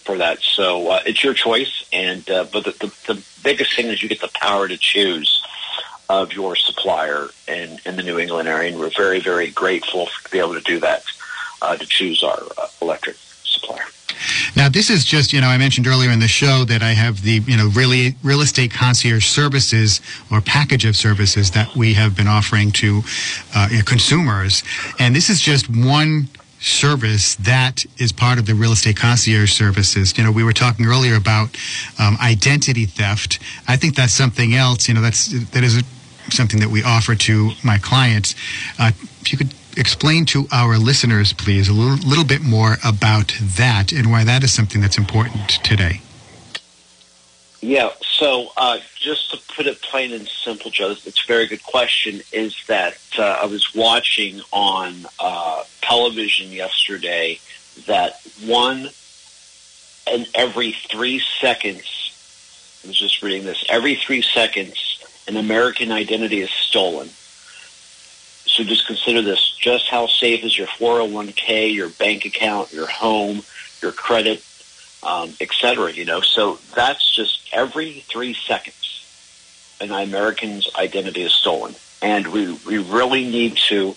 [0.06, 0.42] for that.
[0.42, 4.10] So uh, it's your choice, and uh, but the, the the biggest thing is you
[4.10, 5.42] get the power to choose
[6.10, 10.32] of your supplier in, in the New England area, and we're very, very grateful to
[10.32, 11.04] be able to do that,
[11.62, 13.86] to choose our uh, electric supplier.
[14.56, 17.22] Now, this is just, you know, I mentioned earlier in the show that I have
[17.22, 22.16] the, you know, really real estate concierge services or package of services that we have
[22.16, 23.02] been offering to
[23.56, 24.64] uh, consumers.
[25.00, 30.18] And this is just one service that is part of the real estate concierge services.
[30.18, 31.56] You know, we were talking earlier about
[32.00, 33.40] um, identity theft.
[33.68, 35.84] I think that's something else, you know, that's, that is
[36.30, 38.34] something that we offer to my clients.
[38.80, 38.92] Uh,
[39.22, 43.92] if you could explain to our listeners, please, a little, little bit more about that
[43.92, 46.02] and why that is something that's important today.
[47.62, 51.64] Yeah, so uh, just to put it plain and simple, Joe, it's a very good
[51.64, 52.22] question.
[52.32, 57.40] Is that uh, I was watching on uh, television yesterday
[57.88, 58.90] that one
[60.10, 66.42] and every three seconds, I was just reading this, every three seconds, an American identity
[66.42, 67.10] is stolen.
[68.58, 73.44] So just consider this, just how safe is your 401k, your bank account, your home,
[73.84, 74.44] your credit,
[75.04, 76.22] um, et cetera, you know.
[76.22, 79.06] So that's just every three seconds
[79.80, 81.76] an American's identity is stolen.
[82.02, 83.96] And we, we really need to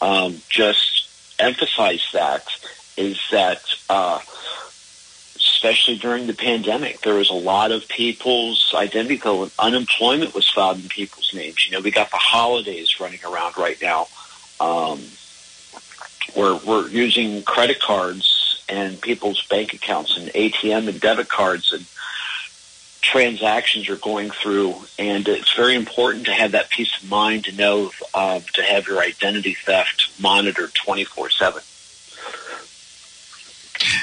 [0.00, 2.48] um, just emphasize that
[2.96, 4.20] is that uh,
[5.58, 9.50] especially during the pandemic, there was a lot of people's identity code.
[9.58, 11.66] Unemployment was filed in people's names.
[11.66, 14.06] You know, we got the holidays running around right now.
[14.60, 15.02] Um,
[16.36, 21.84] we're, we're using credit cards and people's bank accounts and ATM and debit cards and
[23.00, 24.76] transactions are going through.
[24.96, 28.86] And it's very important to have that peace of mind to know uh, to have
[28.86, 31.62] your identity theft monitored 24 7.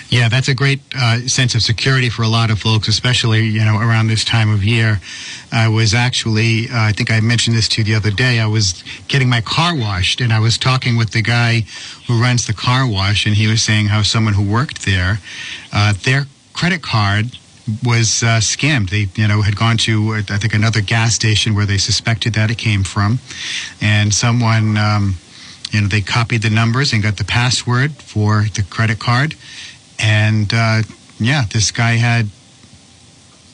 [0.09, 3.65] Yeah, that's a great uh, sense of security for a lot of folks, especially you
[3.65, 4.99] know around this time of year.
[5.51, 8.39] I was actually, uh, I think I mentioned this to you the other day.
[8.39, 11.65] I was getting my car washed, and I was talking with the guy
[12.07, 15.19] who runs the car wash, and he was saying how someone who worked there,
[15.73, 17.37] uh, their credit card
[17.83, 18.91] was uh, scammed.
[18.91, 22.33] They, you know, had gone to uh, I think another gas station where they suspected
[22.35, 23.19] that it came from,
[23.81, 24.77] and someone.
[24.77, 25.15] Um,
[25.71, 29.35] you know, they copied the numbers and got the password for the credit card.
[29.99, 30.83] And uh,
[31.19, 32.29] yeah, this guy had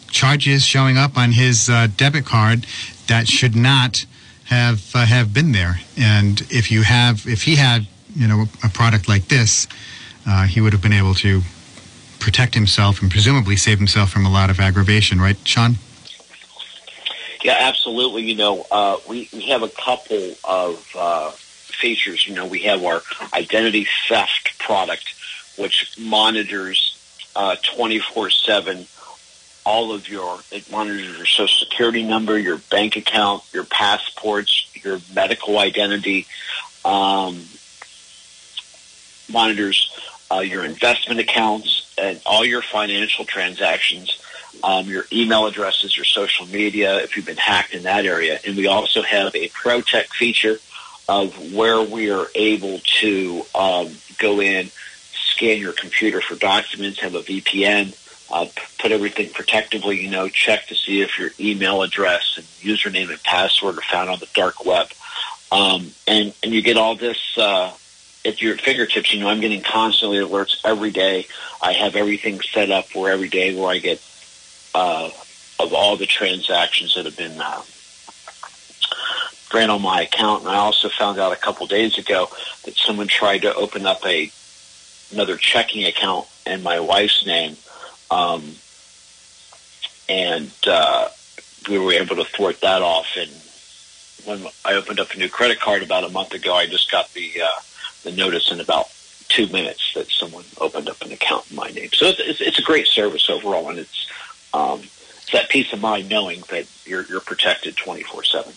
[0.09, 2.65] charges showing up on his uh, debit card
[3.07, 4.05] that should not
[4.45, 5.79] have uh, have been there.
[5.97, 9.67] And if you have, if he had, you know, a product like this,
[10.27, 11.41] uh, he would have been able to
[12.19, 15.77] protect himself and presumably save himself from a lot of aggravation, right, Sean?
[17.43, 18.23] Yeah, absolutely.
[18.23, 22.27] You know, uh, we, we have a couple of uh, features.
[22.27, 23.01] You know, we have our
[23.33, 25.15] identity theft product,
[25.57, 26.97] which monitors
[27.63, 28.85] twenty four seven
[29.63, 34.99] all of your it monitors your social security number, your bank account, your passports, your
[35.13, 36.25] medical identity,
[36.83, 37.43] um,
[39.31, 39.91] monitors
[40.31, 44.21] uh, your investment accounts and all your financial transactions,
[44.63, 48.39] um, your email addresses, your social media, if you've been hacked in that area.
[48.45, 50.57] And we also have a ProTech feature
[51.09, 54.71] of where we are able to um, go in,
[55.31, 57.97] scan your computer for documents, have a VPN,
[58.31, 58.47] uh,
[58.79, 63.21] put everything protectively, you know, check to see if your email address and username and
[63.23, 64.87] password are found on the dark web.
[65.51, 67.73] Um, and, and you get all this uh,
[68.25, 69.13] at your fingertips.
[69.13, 71.27] You know, I'm getting constantly alerts every day.
[71.61, 74.01] I have everything set up where every day where I get
[74.73, 75.09] uh,
[75.59, 77.61] of all the transactions that have been uh,
[79.53, 80.43] ran on my account.
[80.43, 82.29] And I also found out a couple days ago
[82.63, 84.31] that someone tried to open up a
[85.11, 87.55] another checking account in my wife's name,
[88.09, 88.55] um,
[90.09, 91.09] and uh,
[91.69, 93.07] we were able to thwart that off.
[93.17, 93.31] And
[94.25, 97.13] when I opened up a new credit card about a month ago, I just got
[97.13, 97.61] the uh,
[98.03, 98.91] the notice in about
[99.31, 101.89] two minutes that someone opened up an account in my name.
[101.93, 104.07] So it's, it's, a great service overall, and it's
[104.53, 108.53] um, it's that peace of mind knowing that you're you're protected twenty four seven.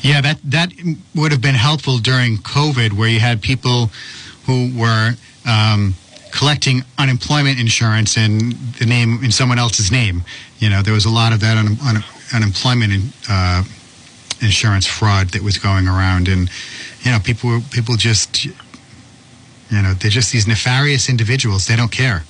[0.00, 0.72] Yeah, that that
[1.14, 3.90] would have been helpful during COVID, where you had people
[4.46, 5.14] who were
[5.46, 5.94] um,
[6.32, 10.22] collecting unemployment insurance in the name in someone else's name.
[10.58, 13.62] You know, there was a lot of that un, un, unemployment in, uh,
[14.42, 16.50] insurance fraud that was going around, and
[17.02, 18.46] you know, people people just
[19.70, 21.66] You know, they're just these nefarious individuals.
[21.66, 22.22] They don't care.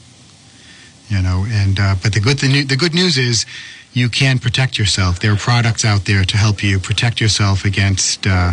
[1.08, 3.44] You know, and uh, but the good the, new, the good news is
[3.92, 5.20] you can protect yourself.
[5.20, 8.52] There are products out there to help you protect yourself against, uh,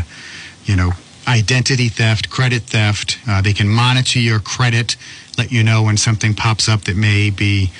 [0.66, 0.92] you know,
[1.28, 3.20] identity theft, credit theft.
[3.28, 4.96] Uh, they can monitor your credit,
[5.38, 7.72] let you know when something pops up that may be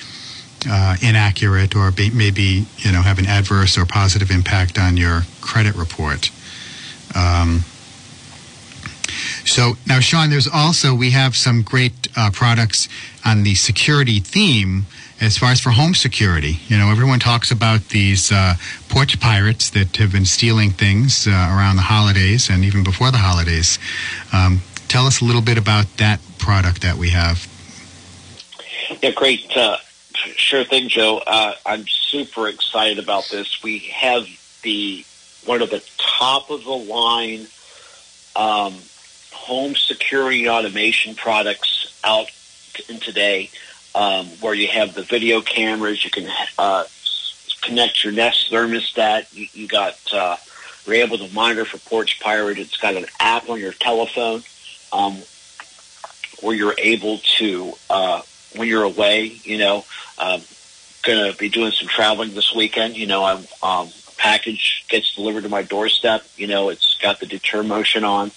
[0.70, 5.24] uh, inaccurate or be, maybe you know have an adverse or positive impact on your
[5.42, 6.32] credit report.
[7.16, 7.64] Um,
[9.46, 12.88] so now, Sean, there's also we have some great uh, products
[13.26, 14.86] on the security theme
[15.24, 16.60] as far as for home security.
[16.68, 18.56] You know, everyone talks about these uh,
[18.90, 23.20] porch pirates that have been stealing things uh, around the holidays and even before the
[23.20, 23.80] holidays.
[24.34, 27.48] Um, tell us a little bit about that product that we have.
[29.02, 29.56] Yeah, great.
[29.56, 29.78] Uh,
[30.14, 31.22] sure thing, Joe.
[31.26, 33.64] Uh, I'm super excited about this.
[33.64, 34.28] We have
[34.62, 35.06] the
[35.46, 37.48] one of the top of the line
[38.36, 38.74] um,
[39.32, 42.28] home security automation products out
[42.90, 43.50] in today,
[43.96, 46.04] um, where you have the video cameras.
[46.04, 46.86] You can uh,
[47.62, 49.34] connect your Nest thermostat.
[49.34, 50.38] You, you got uh,
[50.86, 52.58] you're able to monitor for porch pirate.
[52.58, 54.44] It's got an app on your telephone
[54.92, 55.18] um,
[56.42, 58.22] where you're able to uh,
[58.56, 59.26] when you're away.
[59.44, 59.86] You know,
[60.18, 60.42] um,
[61.04, 62.98] going to be doing some traveling this weekend.
[62.98, 66.26] You know, I'm um, package gets delivered to my doorstep.
[66.38, 68.32] You know, it's got the deter motion on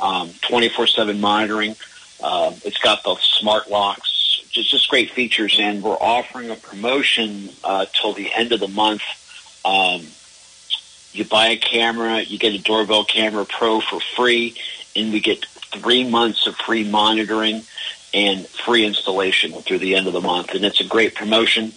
[0.00, 1.76] um, 24/7 monitoring.
[2.20, 4.10] Uh, it's got the smart locks,
[4.58, 8.68] just just great features, and we're offering a promotion uh, till the end of the
[8.68, 9.02] month.
[9.64, 10.02] Um,
[11.12, 14.56] you buy a camera, you get a doorbell camera pro for free,
[14.96, 17.62] and we get three months of free monitoring
[18.12, 20.54] and free installation through the end of the month.
[20.54, 21.72] And it's a great promotion.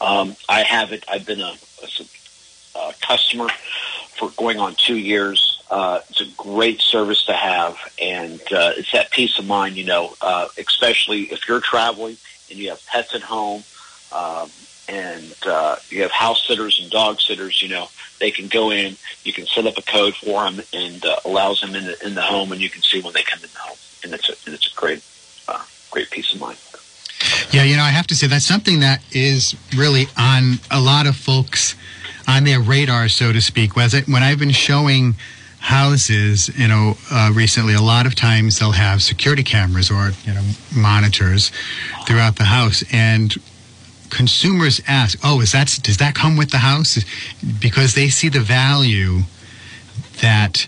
[0.00, 1.04] Um, I have it.
[1.08, 3.48] I've been a, a, a customer
[4.18, 5.53] for going on two years.
[5.74, 9.84] Uh, it's a great service to have, and uh, it's that peace of mind, you
[9.84, 12.16] know, uh, especially if you're traveling
[12.48, 13.64] and you have pets at home,
[14.12, 14.48] um,
[14.88, 17.60] and uh, you have house sitters and dog sitters.
[17.60, 17.88] You know,
[18.20, 21.60] they can go in, you can set up a code for them, and uh, allows
[21.60, 23.58] them in the in the home, and you can see when they come in the
[23.58, 25.02] home, and it's a and it's a great
[25.48, 26.58] uh, great peace of mind.
[27.50, 31.08] Yeah, you know, I have to say that's something that is really on a lot
[31.08, 31.74] of folks
[32.28, 33.74] on their radar, so to speak.
[33.74, 35.16] When I've been showing
[35.64, 40.34] houses, you know, uh, recently, a lot of times they'll have security cameras or, you
[40.34, 40.42] know,
[40.76, 41.50] monitors
[42.06, 42.84] throughout the house.
[42.92, 43.34] And
[44.10, 47.02] consumers ask, oh, is that, does that come with the house?
[47.62, 49.20] Because they see the value
[50.20, 50.66] that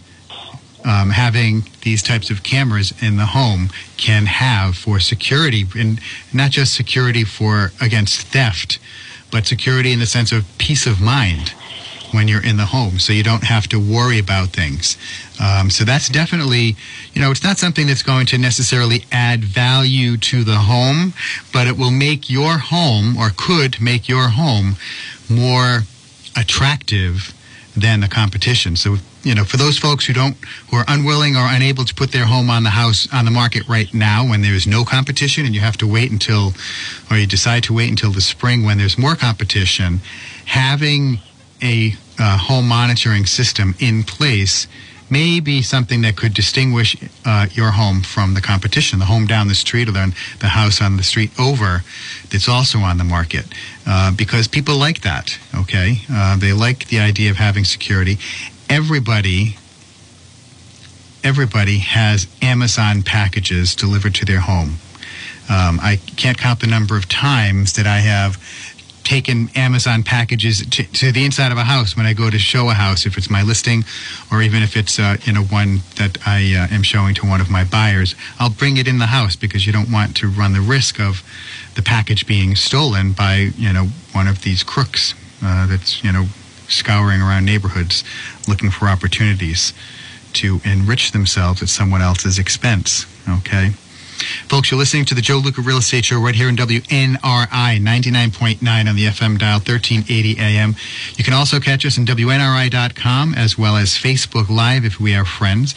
[0.87, 3.69] um, having these types of cameras in the home
[3.99, 6.01] can have for security, and
[6.33, 8.79] not just security for against theft,
[9.31, 11.53] but security in the sense of peace of mind
[12.13, 14.97] when you're in the home, so you don't have to worry about things.
[15.41, 16.77] Um, so that's definitely,
[17.13, 21.15] you know, it's not something that's going to necessarily add value to the home,
[21.53, 24.77] but it will make your home, or could make your home,
[25.29, 25.83] more
[26.37, 27.33] attractive
[27.77, 28.77] than the competition.
[28.77, 30.37] So, you know, for those folks who don't,
[30.71, 33.69] who are unwilling or unable to put their home on the house on the market
[33.69, 36.55] right now when there is no competition, and you have to wait until,
[37.11, 40.01] or you decide to wait until the spring when there's more competition,
[40.47, 41.19] having
[41.67, 44.67] a uh, home monitoring system in place
[45.11, 49.49] may be something that could distinguish uh, your home from the competition, the home down
[49.49, 51.83] the street or the, the house on the street over
[52.31, 53.47] that's also on the market.
[53.87, 55.99] Uh, because people like that, okay?
[56.11, 58.19] Uh, they like the idea of having security.
[58.69, 59.57] Everybody,
[61.23, 64.77] everybody has Amazon packages delivered to their home.
[65.49, 68.37] Um, I can't count the number of times that I have
[69.07, 72.69] taken Amazon packages to, to, the inside of a house when I go to show
[72.71, 73.85] a house, if it's my listing
[74.33, 77.41] or even if it's uh, you know one that I uh, am showing to one
[77.41, 78.17] of my buyers.
[78.41, 81.23] I'll bring it in the house because you don't want to run the risk of
[81.77, 86.27] the package being stolen by you know one of these crooks uh, that's you know
[86.69, 88.03] scouring around neighborhoods
[88.49, 89.73] looking for opportunities
[90.33, 93.07] to enrich themselves at someone else's expense.
[93.29, 93.71] Okay.
[94.49, 98.89] Folks, you're listening to the Joe Luca Real Estate Show right here in WNRI 99.9
[98.89, 100.75] on the FM dial, 1380 AM.
[101.17, 105.25] You can also catch us on WNRI.com as well as Facebook Live if we are
[105.25, 105.75] friends.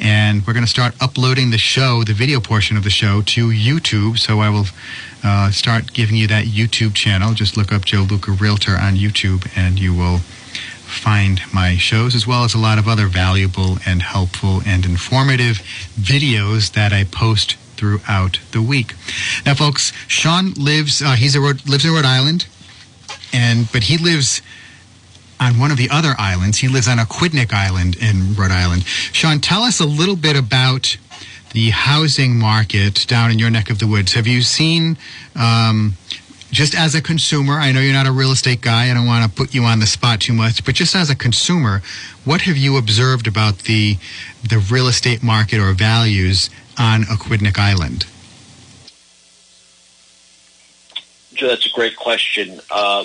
[0.00, 3.48] And we're going to start uploading the show, the video portion of the show, to
[3.48, 4.18] YouTube.
[4.18, 4.66] So I will
[5.24, 7.32] uh, start giving you that YouTube channel.
[7.32, 12.26] Just look up Joe Luca Realtor on YouTube and you will find my shows as
[12.26, 15.58] well as a lot of other valuable and helpful and informative
[15.98, 18.94] videos that I post throughout the week.
[19.46, 22.46] Now, folks, Sean lives uh, he's a Rhode, lives in Rhode Island,
[23.32, 24.42] and but he lives
[25.40, 26.58] on one of the other islands.
[26.58, 28.84] He lives on Aquidneck Island in Rhode Island.
[28.84, 30.96] Sean, tell us a little bit about
[31.52, 34.12] the housing market down in your neck of the woods.
[34.12, 34.98] Have you seen,
[35.34, 35.94] um,
[36.50, 39.24] just as a consumer, I know you're not a real estate guy, I don't want
[39.24, 41.82] to put you on the spot too much, but just as a consumer,
[42.24, 43.96] what have you observed about the,
[44.46, 48.06] the real estate market or values on Aquidneck Island?
[51.34, 52.60] Joe, that's a great question.
[52.70, 53.04] Uh,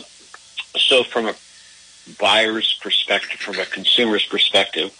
[0.75, 1.35] so, from a
[2.19, 4.91] buyer's perspective, from a consumer's perspective,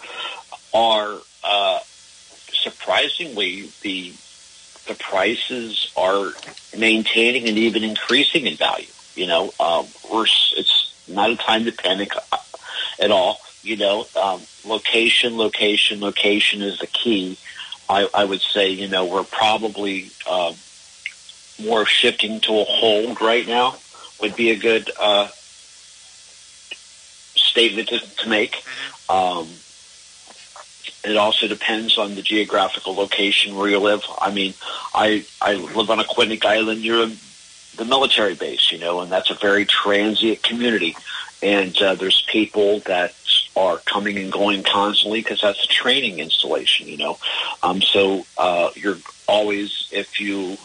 [0.74, 1.80] are uh,
[2.51, 4.13] surprisingly the
[4.88, 6.32] the prices are
[6.78, 8.88] maintaining and even increasing in value.
[9.15, 10.26] You know, um, we're
[10.57, 12.11] it's not a time to panic
[12.99, 13.39] at all.
[13.61, 17.38] You know, um, location, location, location is the key.
[17.94, 20.54] I, I would say, you know, we're probably uh,
[21.64, 23.76] more shifting to a hold right now
[24.20, 25.28] would be a good uh,
[27.36, 28.64] statement to, to make.
[29.10, 29.48] Um,
[31.04, 34.04] it also depends on the geographical location where you live.
[34.20, 34.54] I mean,
[34.96, 37.12] I I live on Aquidneck Island near
[37.76, 40.96] the military base, you know, and that's a very transient community.
[41.41, 43.14] And uh, there's people that
[43.56, 47.18] are coming and going constantly because that's a training installation, you know.
[47.62, 48.97] Um, so uh, you're
[49.28, 50.58] always, if you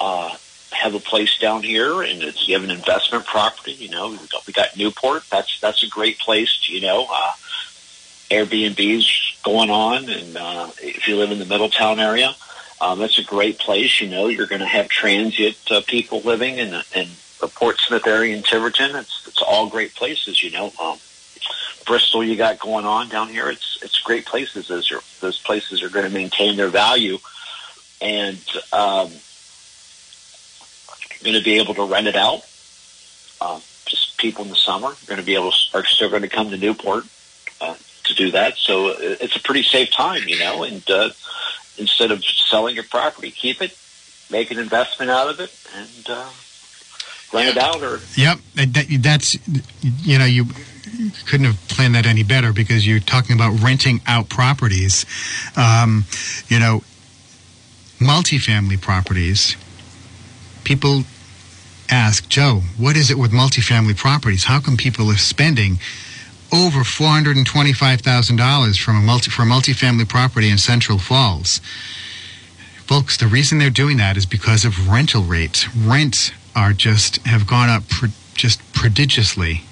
[0.00, 0.36] uh,
[0.72, 4.16] have a place down here and it's, you have an investment property, you know, we
[4.28, 5.24] got, we got Newport.
[5.30, 7.06] That's that's a great place, to, you know.
[7.10, 7.32] Uh,
[8.30, 12.34] Airbnb's going on, and uh, if you live in the Middletown area,
[12.80, 14.00] um, that's a great place.
[14.00, 17.08] You know, you're going to have transient uh, people living in, in
[17.40, 18.94] the Portsmouth area in Tiverton.
[18.94, 20.42] It's it's all great places.
[20.42, 20.98] You know, um,
[21.90, 23.50] Bristol, you got going on down here.
[23.50, 24.68] It's it's great places.
[24.68, 27.18] Those are those places are going to maintain their value,
[28.00, 28.38] and
[28.72, 29.10] um,
[31.24, 32.46] going to be able to rent it out.
[33.40, 36.28] Uh, just people in the summer going to be able to, are still going to
[36.28, 37.06] come to Newport
[37.60, 37.74] uh,
[38.04, 38.56] to do that.
[38.56, 40.62] So it's a pretty safe time, you know.
[40.62, 41.10] And uh,
[41.76, 43.76] instead of selling your property, keep it,
[44.30, 46.30] make an investment out of it, and uh,
[47.32, 47.82] rent it out.
[47.82, 49.36] Or yep, that, that's
[49.82, 50.46] you know you
[51.26, 55.04] couldn't have planned that any better because you're talking about renting out properties.
[55.56, 56.04] Um,
[56.48, 56.82] you know,
[57.98, 59.56] multifamily properties.
[60.64, 61.04] People
[61.90, 64.44] ask Joe, what is it with multifamily properties?
[64.44, 65.78] How come people are spending
[66.52, 70.58] over four hundred and twenty-five thousand dollars from a multi for a multifamily property in
[70.58, 71.60] Central Falls?
[72.86, 75.68] Folks, the reason they're doing that is because of rental rates.
[75.76, 77.84] Rents are just have gone up
[78.34, 79.62] just prodigiously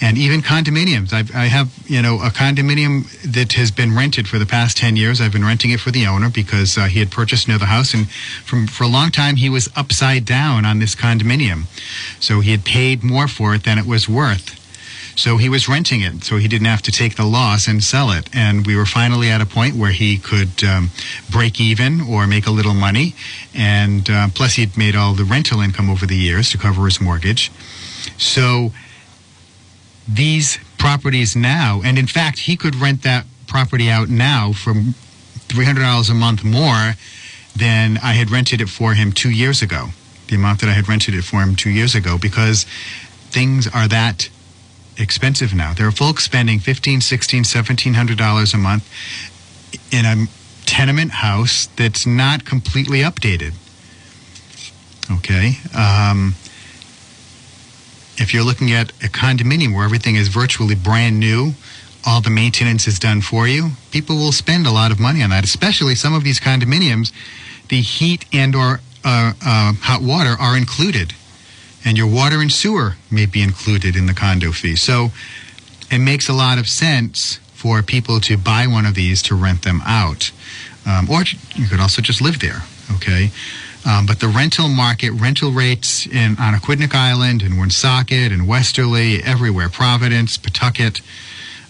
[0.00, 1.12] and even condominiums.
[1.12, 4.96] I've, I have, you know, a condominium that has been rented for the past 10
[4.96, 5.20] years.
[5.20, 7.94] I've been renting it for the owner because uh, he had purchased another house.
[7.94, 11.64] And from, for a long time, he was upside down on this condominium.
[12.20, 14.54] So he had paid more for it than it was worth.
[15.18, 18.12] So he was renting it, so he didn't have to take the loss and sell
[18.12, 18.28] it.
[18.32, 20.90] And we were finally at a point where he could um,
[21.28, 23.16] break even or make a little money.
[23.52, 27.00] And uh, plus, he'd made all the rental income over the years to cover his
[27.00, 27.50] mortgage.
[28.16, 28.70] So
[30.08, 36.10] these properties now, and in fact, he could rent that property out now for $300
[36.10, 36.94] a month more
[37.56, 39.88] than I had rented it for him two years ago.
[40.28, 42.64] The amount that I had rented it for him two years ago because
[43.30, 44.28] things are that
[44.96, 45.72] expensive now.
[45.74, 48.88] There are folks spending $1,500, $1,600, $1,700 a month
[49.92, 50.26] in a
[50.66, 53.54] tenement house that's not completely updated.
[55.10, 55.58] Okay.
[55.76, 56.34] Um,
[58.20, 61.52] if you're looking at a condominium where everything is virtually brand new,
[62.06, 65.30] all the maintenance is done for you, people will spend a lot of money on
[65.30, 65.44] that.
[65.44, 67.12] Especially some of these condominiums,
[67.68, 71.14] the heat and or uh, uh, hot water are included,
[71.84, 74.76] and your water and sewer may be included in the condo fee.
[74.76, 75.08] So
[75.90, 79.62] it makes a lot of sense for people to buy one of these to rent
[79.62, 80.30] them out,
[80.86, 81.22] um, or
[81.54, 82.62] you could also just live there.
[82.96, 83.30] Okay.
[83.88, 89.22] Um, but the rental market, rental rates in on Aquidneck Island and Woonsocket and Westerly,
[89.22, 91.00] everywhere, Providence, Pawtucket,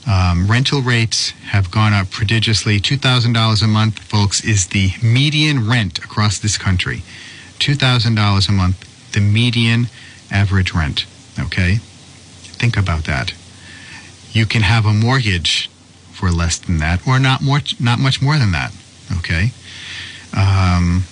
[0.04, 2.80] um, rental rates have gone up prodigiously.
[2.80, 7.02] $2,000 a month, folks, is the median rent across this country.
[7.60, 9.86] $2,000 a month, the median
[10.28, 11.06] average rent.
[11.38, 11.76] Okay?
[11.76, 13.32] Think about that.
[14.32, 15.70] You can have a mortgage
[16.12, 18.72] for less than that, or not more, not much more than that.
[19.18, 19.52] Okay?
[20.36, 21.04] Um,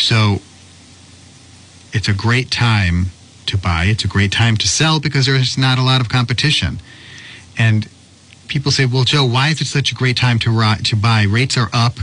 [0.00, 0.40] so
[1.92, 3.06] it's a great time
[3.46, 3.84] to buy.
[3.84, 6.80] It's a great time to sell because there's not a lot of competition.
[7.56, 7.88] And
[8.46, 11.22] people say, "Well, Joe, why is it such a great time to ri- to buy?
[11.22, 11.98] Rates are up,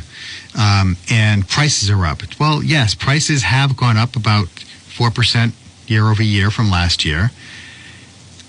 [0.56, 4.50] um, and prices are up." Well, yes, prices have gone up about
[4.88, 5.54] four percent
[5.88, 7.32] year over year from last year.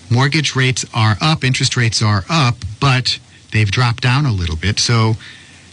[0.09, 3.19] Mortgage rates are up, interest rates are up, but
[3.51, 4.79] they've dropped down a little bit.
[4.79, 5.17] So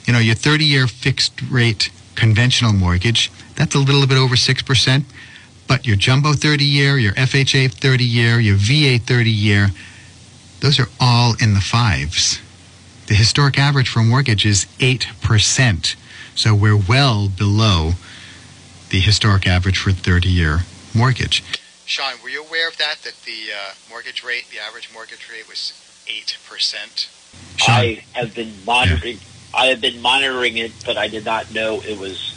[0.05, 5.03] you know, your 30 year fixed rate conventional mortgage, that's a little bit over 6%.
[5.67, 9.69] But your jumbo 30 year, your FHA 30 year, your VA 30 year,
[10.59, 12.39] those are all in the fives.
[13.07, 15.95] The historic average for a mortgage is 8%.
[16.35, 17.91] So we're well below
[18.89, 20.59] the historic average for 30 year
[20.93, 21.43] mortgage.
[21.85, 22.97] Sean, were you aware of that?
[23.03, 25.73] That the uh, mortgage rate, the average mortgage rate was
[26.07, 27.09] 8%?
[27.57, 27.75] Sean?
[27.75, 29.17] I have been monitoring.
[29.53, 32.32] I have been monitoring it, but I did not know it was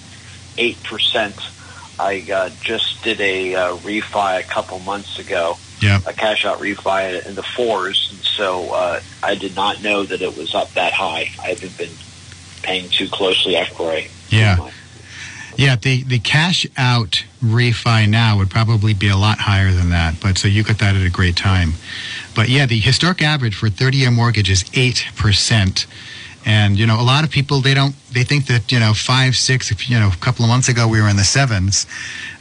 [0.59, 1.37] eight percent.
[1.99, 6.01] I uh, just did a uh, refi a couple months ago, Yeah.
[6.07, 10.21] a cash out refi in the fours, and so uh, I did not know that
[10.21, 11.31] it was up that high.
[11.43, 11.91] I haven't been
[12.63, 14.09] paying too closely after I.
[14.29, 14.71] Yeah.
[15.57, 20.21] Yeah, the, the cash out refi now would probably be a lot higher than that,
[20.21, 21.73] but so you got that at a great time.
[22.35, 25.87] But yeah, the historic average for 30 year mortgage is 8%.
[26.47, 29.35] And, you know, a lot of people, they don't, they think that, you know, five,
[29.35, 31.87] six, you know, a couple of months ago we were in the sevens.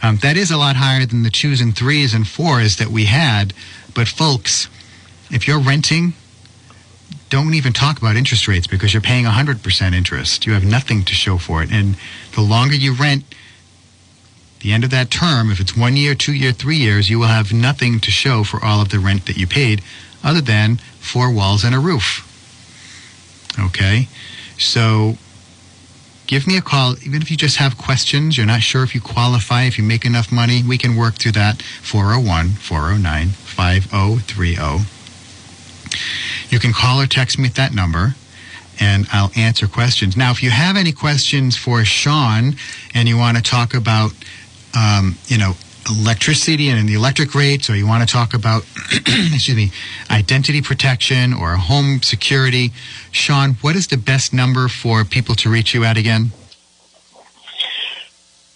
[0.04, 3.06] Um, that is a lot higher than the twos and threes and fours that we
[3.06, 3.52] had.
[3.96, 4.70] But folks,
[5.32, 6.14] if you're renting,
[7.32, 10.46] don't even talk about interest rates because you're paying 100% interest.
[10.46, 11.72] You have nothing to show for it.
[11.72, 11.98] And
[12.36, 13.24] the longer you rent,
[14.60, 17.28] the end of that term, if it's one year, two year, three years, you will
[17.28, 19.82] have nothing to show for all of the rent that you paid
[20.24, 22.32] other than four walls and a roof.
[23.60, 24.08] Okay?
[24.58, 25.18] So
[26.28, 26.96] give me a call.
[27.06, 30.06] Even if you just have questions, you're not sure if you qualify, if you make
[30.06, 31.62] enough money, we can work through that.
[31.62, 34.86] 401 409 5030.
[36.50, 38.16] You can call or text me at that number
[38.80, 40.18] and I'll answer questions.
[40.18, 42.56] Now, if you have any questions for Sean
[42.94, 44.12] and you want to talk about,
[44.78, 45.56] um, you know,
[45.90, 49.72] electricity and in the electric rates, or you want to talk about, excuse me,
[50.10, 52.72] identity protection or home security,
[53.12, 56.32] Sean, what is the best number for people to reach you at again?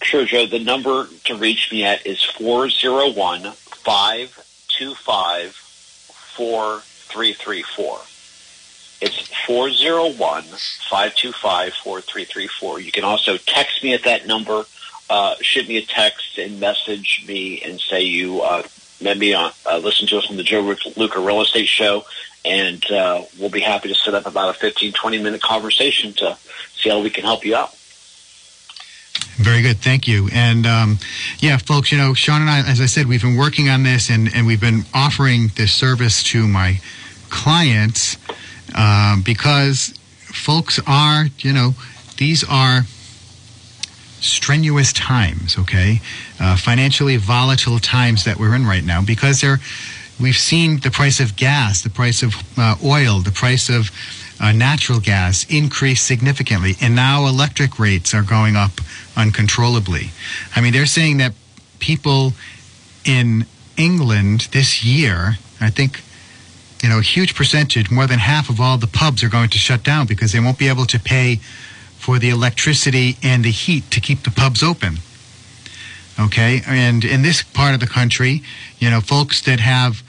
[0.01, 0.47] Sure, Joe.
[0.47, 7.99] The number to reach me at is 401 525 4334.
[9.01, 12.79] It's 401 525 4334.
[12.79, 14.65] You can also text me at that number,
[15.09, 18.63] uh, shoot me a text and message me and say you uh,
[19.01, 22.05] met me on, uh, listen to us on the Joe Luca Real Estate Show,
[22.45, 26.37] and uh, we'll be happy to set up about a 15, 20 minute conversation to
[26.75, 27.75] see how we can help you out.
[29.35, 30.29] Very good, thank you.
[30.33, 30.99] And um,
[31.39, 34.09] yeah, folks, you know, Sean and I, as I said, we've been working on this,
[34.09, 36.81] and, and we've been offering this service to my
[37.29, 38.17] clients
[38.75, 41.73] um, because folks are, you know,
[42.17, 42.81] these are
[44.21, 46.01] strenuous times, okay,
[46.39, 49.59] uh, financially volatile times that we're in right now because they're.
[50.19, 53.89] We've seen the price of gas, the price of uh, oil, the price of
[54.41, 58.71] uh, natural gas increase significantly, and now electric rates are going up
[59.15, 60.11] uncontrollably.
[60.55, 61.33] I mean, they're saying that
[61.79, 62.33] people
[63.05, 63.45] in
[63.77, 66.01] England this year, I think,
[66.83, 69.57] you know, a huge percentage, more than half of all the pubs are going to
[69.57, 71.39] shut down because they won't be able to pay
[71.99, 74.97] for the electricity and the heat to keep the pubs open.
[76.19, 78.41] Okay, and in this part of the country,
[78.79, 80.01] you know, folks that have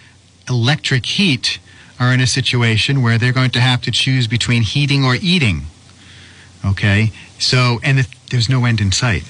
[0.48, 1.58] electric heat
[1.98, 5.66] are in a situation where they're going to have to choose between heating or eating.
[6.64, 9.24] Okay, so and the, there's no end in sight.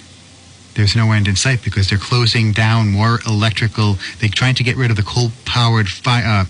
[0.75, 3.97] There's no end in sight because they're closing down more electrical.
[4.19, 6.45] They're trying to get rid of the coal-powered, fi- uh,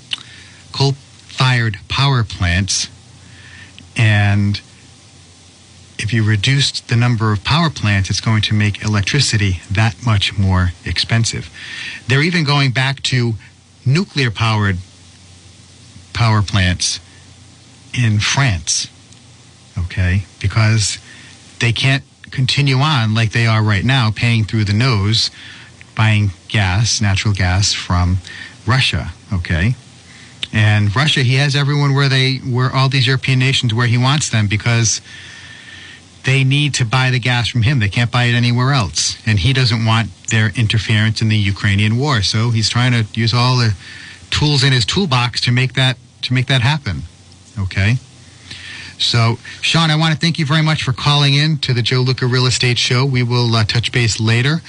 [0.72, 2.88] coal-fired power plants,
[3.96, 4.60] and
[6.02, 10.36] if you reduce the number of power plants, it's going to make electricity that much
[10.38, 11.50] more expensive.
[12.08, 13.34] They're even going back to
[13.84, 14.78] nuclear powered
[16.14, 17.00] power plants
[17.92, 18.88] in France,
[19.78, 20.98] okay, because
[21.58, 25.30] they can't continue on like they are right now, paying through the nose,
[25.94, 28.18] buying gas, natural gas from
[28.66, 29.74] Russia, okay?
[30.52, 34.30] And Russia, he has everyone where they, where all these European nations where he wants
[34.30, 35.02] them because
[36.24, 37.78] they need to buy the gas from him.
[37.78, 39.16] They can't buy it anywhere else.
[39.26, 42.22] And he doesn't want their interference in the Ukrainian war.
[42.22, 43.74] So he's trying to use all the
[44.30, 47.02] tools in his toolbox to make that to make that happen.
[47.58, 47.96] Okay?
[48.98, 52.00] So, Sean, I want to thank you very much for calling in to the Joe
[52.00, 53.06] Luca Real Estate Show.
[53.06, 54.60] We will uh, touch base later,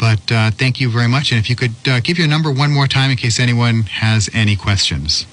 [0.00, 1.30] but uh, thank you very much.
[1.32, 4.30] And if you could uh, give your number one more time in case anyone has
[4.32, 5.26] any questions.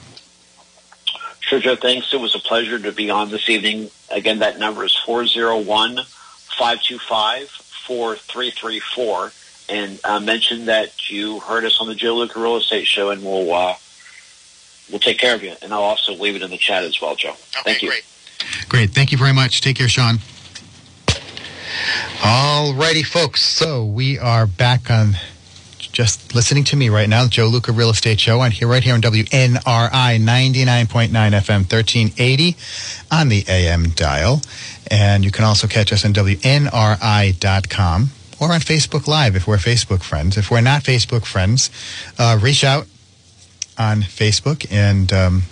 [1.52, 1.76] Sure, Joe.
[1.76, 2.14] Thanks.
[2.14, 3.90] It was a pleasure to be on this evening.
[4.10, 9.32] Again, that number is 401 525 4334.
[9.68, 13.22] And uh, mention that you heard us on the Joe Luca Real Estate Show, and
[13.22, 13.74] we'll, uh,
[14.90, 15.54] we'll take care of you.
[15.62, 17.34] And I'll also leave it in the chat as well, Joe.
[17.66, 17.90] Thank you.
[17.90, 18.06] great.
[18.70, 18.92] Great.
[18.92, 19.60] Thank you very much.
[19.60, 20.20] Take care, Sean.
[22.24, 23.42] All righty, folks.
[23.42, 25.18] So we are back on
[26.02, 28.96] just listening to me right now, Joe Luca Real Estate Show on here, right here
[28.96, 32.56] on WNRI 99.9 FM 1380
[33.12, 34.42] on the AM dial.
[34.90, 40.02] And you can also catch us on WNRI.com or on Facebook Live if we're Facebook
[40.02, 40.38] friends.
[40.38, 41.70] If we're not Facebook friends,
[42.18, 42.88] uh, reach out
[43.78, 45.44] on Facebook and um,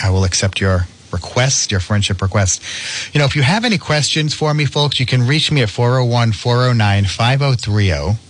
[0.00, 3.12] I will accept your requests, your friendship requests.
[3.12, 5.68] You know, if you have any questions for me, folks, you can reach me at
[5.68, 8.29] 401 409 5030.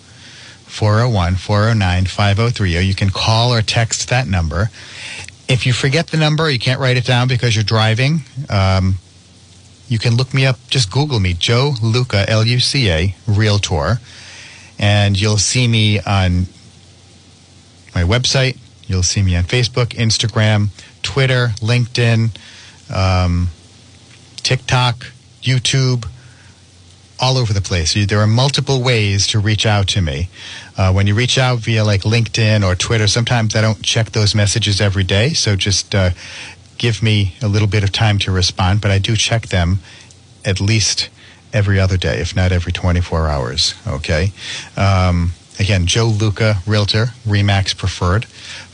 [0.70, 2.86] 401 409 5030.
[2.86, 4.70] You can call or text that number.
[5.48, 8.22] If you forget the number, you can't write it down because you're driving.
[8.48, 8.96] Um,
[9.88, 10.56] you can look me up.
[10.68, 14.00] Just Google me, Joe Luca, L U C A, Realtor,
[14.78, 16.46] and you'll see me on
[17.94, 18.56] my website.
[18.86, 20.68] You'll see me on Facebook, Instagram,
[21.02, 22.30] Twitter, LinkedIn,
[22.94, 23.48] um,
[24.36, 25.06] TikTok,
[25.42, 26.06] YouTube,
[27.20, 27.94] all over the place.
[28.06, 30.28] There are multiple ways to reach out to me.
[30.76, 34.34] Uh, when you reach out via like LinkedIn or Twitter, sometimes I don't check those
[34.34, 35.34] messages every day.
[35.34, 36.10] So just uh,
[36.78, 39.80] give me a little bit of time to respond, but I do check them
[40.44, 41.10] at least
[41.52, 43.74] every other day, if not every 24 hours.
[43.86, 44.32] Okay.
[44.76, 48.26] Um, again, Joe Luca, Realtor, Remax Preferred.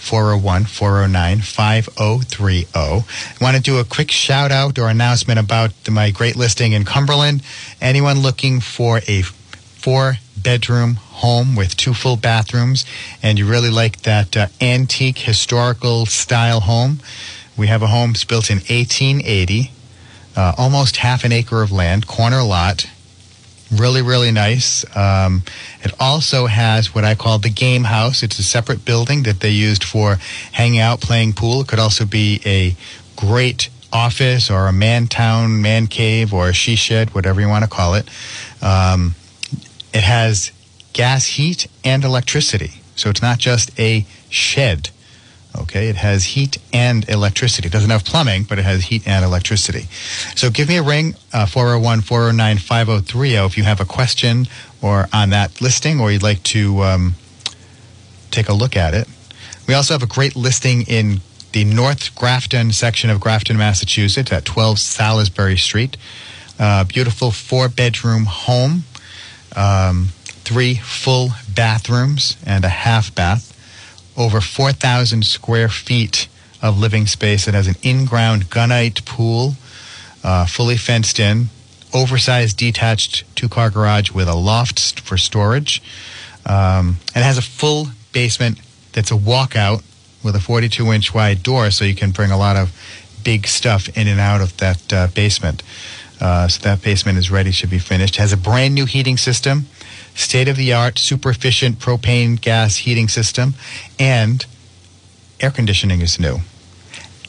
[0.07, 2.67] 401 409 5030.
[2.73, 3.03] I
[3.41, 7.43] want to do a quick shout out or announcement about my great listing in Cumberland.
[7.81, 12.85] Anyone looking for a four bedroom home with two full bathrooms
[13.21, 17.01] and you really like that uh, antique historical style home,
[17.57, 19.73] we have a home built in 1880,
[20.37, 22.87] uh, almost half an acre of land, corner lot
[23.71, 24.85] really really nice.
[24.97, 25.43] Um,
[25.83, 28.23] it also has what i call the game house.
[28.23, 30.19] It's a separate building that they used for
[30.53, 31.63] hanging out playing pool.
[31.63, 32.77] It could also be a
[33.17, 37.65] great office or a man town man cave or a she shed whatever you want
[37.65, 38.09] to call it.
[38.63, 39.15] Um,
[39.95, 40.53] it has
[40.93, 42.83] gas heat and electricity.
[42.95, 44.91] So it's not just a shed
[45.63, 47.69] Okay, it has heat and electricity.
[47.69, 49.89] It doesn't have plumbing, but it has heat and electricity.
[50.35, 54.47] So give me a ring, uh, 401 409 5030, if you have a question
[54.83, 57.15] or on that listing or you'd like to um,
[58.31, 59.09] take a look at it.
[59.67, 61.21] We also have a great listing in
[61.53, 65.97] the North Grafton section of Grafton, Massachusetts at 12 Salisbury Street.
[66.59, 68.85] Uh, beautiful four bedroom home,
[69.55, 70.09] um,
[70.45, 73.56] three full bathrooms, and a half bath
[74.17, 76.29] over 4,000 square feet
[76.63, 77.47] of living space.
[77.47, 79.55] It has an in-ground gunite pool,
[80.25, 81.49] uh, fully fenced in,
[81.93, 85.83] oversized detached two-car garage with a loft for storage,
[86.47, 88.61] um, it has a full basement
[88.93, 89.83] that's a walkout
[90.23, 92.73] with a 42-inch wide door, so you can bring a lot of
[93.25, 95.63] big stuff in and out of that uh, basement.
[96.21, 98.17] Uh, so that basement is ready to be finished.
[98.17, 99.67] Has a brand new heating system
[100.17, 103.55] state of the art, super efficient propane gas heating system,
[103.99, 104.45] and
[105.41, 106.39] air conditioning is new.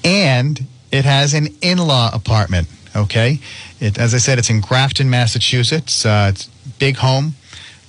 [0.03, 2.67] And it has an in law apartment.
[2.95, 3.39] Okay,
[3.79, 6.05] it, as I said, it's in Grafton, Massachusetts.
[6.05, 6.45] Uh, it's
[6.79, 7.35] big home,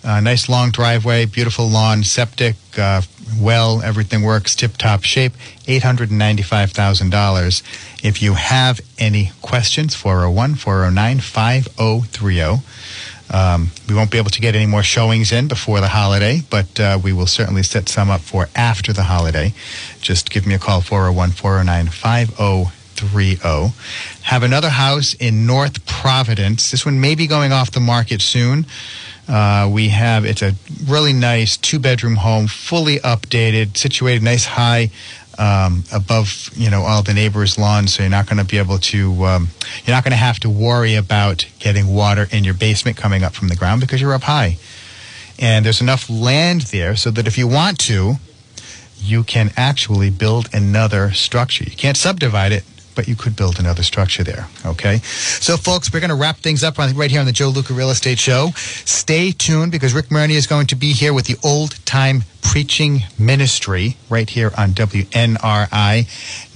[0.04, 3.00] uh, nice long driveway, beautiful lawn, septic, uh,
[3.40, 5.32] well, everything works, tip top shape.
[5.66, 7.62] Eight hundred and ninety five thousand dollars.
[8.02, 12.62] If you have any questions, 401 409 5030.
[13.30, 16.80] Um, we won't be able to get any more showings in before the holiday, but
[16.80, 19.52] uh, we will certainly set some up for after the holiday.
[20.00, 23.74] Just give me a call, 401 409 5030.
[24.22, 26.70] Have another house in North Providence.
[26.70, 28.66] This one may be going off the market soon.
[29.28, 30.54] Uh, we have, it's a
[30.86, 34.90] really nice two bedroom home, fully updated, situated nice high
[35.38, 38.78] um, above you know all the neighbors' lawns, so you're not going to be able
[38.78, 39.48] to um,
[39.84, 43.34] you're not going to have to worry about getting water in your basement coming up
[43.34, 44.58] from the ground because you're up high,
[45.38, 48.16] and there's enough land there so that if you want to,
[49.00, 51.64] you can actually build another structure.
[51.64, 52.64] You can't subdivide it,
[52.98, 54.48] but you could build another structure there.
[54.66, 54.98] Okay.
[54.98, 57.90] So, folks, we're going to wrap things up right here on the Joe Luca Real
[57.90, 58.48] Estate Show.
[58.56, 63.04] Stay tuned because Rick Maroney is going to be here with the old time preaching
[63.16, 66.06] ministry right here on WNRI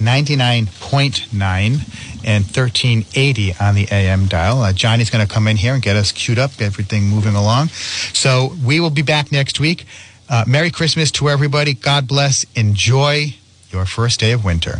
[0.01, 4.63] 99.9 and 1380 on the AM dial.
[4.63, 7.69] Uh, Johnny's going to come in here and get us queued up, everything moving along.
[7.69, 9.85] So, we will be back next week.
[10.27, 11.73] Uh, Merry Christmas to everybody.
[11.73, 12.43] God bless.
[12.53, 13.33] Enjoy
[13.73, 14.79] your first day of winter.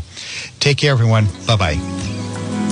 [0.60, 1.26] Take care, everyone.
[1.48, 2.63] Bye bye.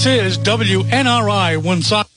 [0.00, 2.06] This is WNRI Woonsocket.